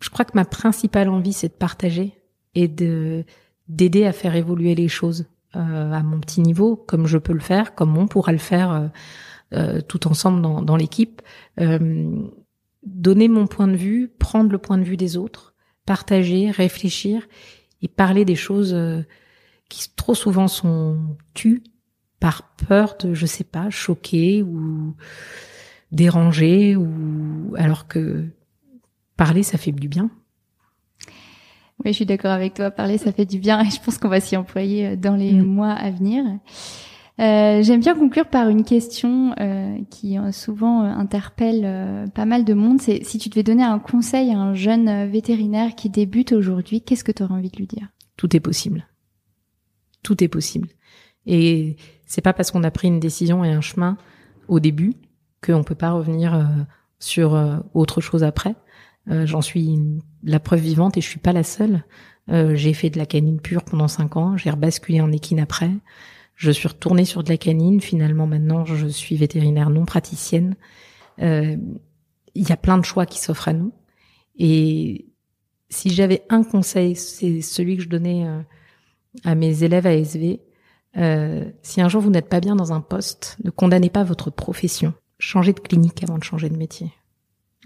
je 0.00 0.10
crois 0.10 0.24
que 0.24 0.32
ma 0.34 0.44
principale 0.44 1.08
envie, 1.08 1.32
c'est 1.32 1.48
de 1.48 1.52
partager 1.52 2.14
et 2.56 2.66
de 2.66 3.24
d'aider 3.68 4.04
à 4.04 4.12
faire 4.12 4.34
évoluer 4.34 4.74
les 4.74 4.88
choses 4.88 5.26
euh, 5.56 5.92
à 5.92 6.02
mon 6.02 6.20
petit 6.20 6.40
niveau, 6.40 6.76
comme 6.76 7.06
je 7.06 7.18
peux 7.18 7.32
le 7.32 7.40
faire, 7.40 7.74
comme 7.74 7.96
on 7.96 8.06
pourra 8.06 8.32
le 8.32 8.38
faire 8.38 8.72
euh, 8.72 8.86
euh, 9.52 9.80
tout 9.80 10.08
ensemble 10.08 10.42
dans, 10.42 10.62
dans 10.62 10.76
l'équipe. 10.76 11.22
Donner 12.82 13.28
mon 13.28 13.46
point 13.46 13.68
de 13.68 13.76
vue, 13.76 14.08
prendre 14.08 14.50
le 14.50 14.58
point 14.58 14.78
de 14.78 14.84
vue 14.84 14.96
des 14.96 15.18
autres, 15.18 15.49
partager, 15.90 16.52
réfléchir 16.52 17.26
et 17.82 17.88
parler 17.88 18.24
des 18.24 18.36
choses 18.36 18.72
euh, 18.74 19.02
qui 19.68 19.88
trop 19.96 20.14
souvent 20.14 20.46
sont 20.46 21.16
tues 21.34 21.64
par 22.20 22.54
peur 22.68 22.94
de, 23.00 23.12
je 23.12 23.26
sais 23.26 23.42
pas, 23.42 23.70
choquer 23.70 24.44
ou 24.44 24.94
déranger 25.90 26.76
ou 26.76 27.56
alors 27.58 27.88
que 27.88 28.24
parler 29.16 29.42
ça 29.42 29.58
fait 29.58 29.72
du 29.72 29.88
bien. 29.88 30.10
Oui, 31.84 31.90
je 31.90 31.96
suis 31.96 32.06
d'accord 32.06 32.30
avec 32.30 32.54
toi. 32.54 32.70
Parler, 32.70 32.96
ça 32.96 33.10
fait 33.10 33.24
du 33.24 33.40
bien 33.40 33.60
et 33.64 33.70
je 33.70 33.80
pense 33.80 33.98
qu'on 33.98 34.08
va 34.08 34.20
s'y 34.20 34.36
employer 34.36 34.86
euh, 34.86 34.96
dans 34.96 35.16
les 35.16 35.32
Mm. 35.32 35.42
mois 35.42 35.72
à 35.72 35.90
venir. 35.90 36.24
Euh, 37.20 37.62
J'aime 37.62 37.80
bien 37.80 37.94
conclure 37.94 38.26
par 38.26 38.48
une 38.48 38.64
question 38.64 39.34
euh, 39.38 39.76
qui 39.90 40.18
euh, 40.18 40.32
souvent 40.32 40.82
interpelle 40.82 42.10
pas 42.14 42.24
mal 42.24 42.44
de 42.44 42.54
monde. 42.54 42.80
C'est 42.80 43.04
si 43.04 43.18
tu 43.18 43.28
devais 43.28 43.42
donner 43.42 43.62
un 43.62 43.78
conseil 43.78 44.32
à 44.32 44.38
un 44.38 44.54
jeune 44.54 45.10
vétérinaire 45.10 45.74
qui 45.74 45.90
débute 45.90 46.32
aujourd'hui, 46.32 46.80
qu'est-ce 46.80 47.04
que 47.04 47.12
tu 47.12 47.22
aurais 47.22 47.34
envie 47.34 47.50
de 47.50 47.56
lui 47.58 47.66
dire? 47.66 47.88
Tout 48.16 48.34
est 48.34 48.40
possible. 48.40 48.86
Tout 50.02 50.22
est 50.24 50.28
possible. 50.28 50.68
Et 51.26 51.76
c'est 52.06 52.22
pas 52.22 52.32
parce 52.32 52.50
qu'on 52.50 52.64
a 52.64 52.70
pris 52.70 52.88
une 52.88 53.00
décision 53.00 53.44
et 53.44 53.50
un 53.50 53.60
chemin 53.60 53.98
au 54.48 54.58
début 54.58 54.94
qu'on 55.44 55.62
peut 55.62 55.74
pas 55.74 55.92
revenir 55.92 56.48
sur 56.98 57.38
autre 57.74 58.00
chose 58.00 58.24
après. 58.24 58.54
J'en 59.06 59.42
suis 59.42 59.78
la 60.22 60.40
preuve 60.40 60.60
vivante 60.60 60.96
et 60.96 61.00
je 61.02 61.08
suis 61.08 61.20
pas 61.20 61.32
la 61.32 61.42
seule. 61.42 61.84
J'ai 62.28 62.72
fait 62.72 62.90
de 62.90 62.98
la 62.98 63.06
canine 63.06 63.40
pure 63.40 63.64
pendant 63.64 63.88
cinq 63.88 64.16
ans. 64.16 64.36
J'ai 64.36 64.50
rebasculé 64.50 65.00
en 65.00 65.12
équine 65.12 65.40
après. 65.40 65.70
Je 66.40 66.50
suis 66.50 66.68
retournée 66.68 67.04
sur 67.04 67.22
de 67.22 67.28
la 67.28 67.36
canine. 67.36 67.82
Finalement, 67.82 68.26
maintenant, 68.26 68.64
je 68.64 68.86
suis 68.86 69.14
vétérinaire 69.14 69.68
non 69.68 69.84
praticienne. 69.84 70.56
Euh, 71.20 71.54
Il 72.34 72.48
y 72.48 72.52
a 72.52 72.56
plein 72.56 72.78
de 72.78 72.84
choix 72.84 73.04
qui 73.04 73.20
s'offrent 73.20 73.48
à 73.48 73.52
nous. 73.52 73.74
Et 74.38 75.04
si 75.68 75.90
j'avais 75.90 76.22
un 76.30 76.42
conseil, 76.42 76.96
c'est 76.96 77.42
celui 77.42 77.76
que 77.76 77.82
je 77.82 77.90
donnais 77.90 78.26
euh, 78.26 78.40
à 79.24 79.34
mes 79.34 79.64
élèves 79.64 79.86
ASV. 79.86 80.38
Euh, 80.96 81.44
si 81.60 81.82
un 81.82 81.90
jour 81.90 82.00
vous 82.00 82.08
n'êtes 82.08 82.30
pas 82.30 82.40
bien 82.40 82.56
dans 82.56 82.72
un 82.72 82.80
poste, 82.80 83.36
ne 83.44 83.50
condamnez 83.50 83.90
pas 83.90 84.02
votre 84.02 84.30
profession. 84.30 84.94
Changez 85.18 85.52
de 85.52 85.60
clinique 85.60 86.02
avant 86.02 86.16
de 86.16 86.24
changer 86.24 86.48
de 86.48 86.56
métier. 86.56 86.90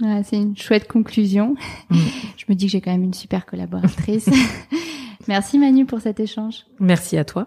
Voilà, 0.00 0.24
C'est 0.24 0.38
une 0.38 0.56
chouette 0.56 0.88
conclusion. 0.88 1.54
Mm. 1.90 1.98
Je 2.38 2.44
me 2.48 2.56
dis 2.56 2.66
que 2.66 2.72
j'ai 2.72 2.80
quand 2.80 2.90
même 2.90 3.04
une 3.04 3.14
super 3.14 3.46
collaboratrice. 3.46 4.28
Merci 5.28 5.60
Manu 5.60 5.86
pour 5.86 6.00
cet 6.00 6.18
échange. 6.18 6.66
Merci 6.80 7.16
à 7.16 7.24
toi. 7.24 7.46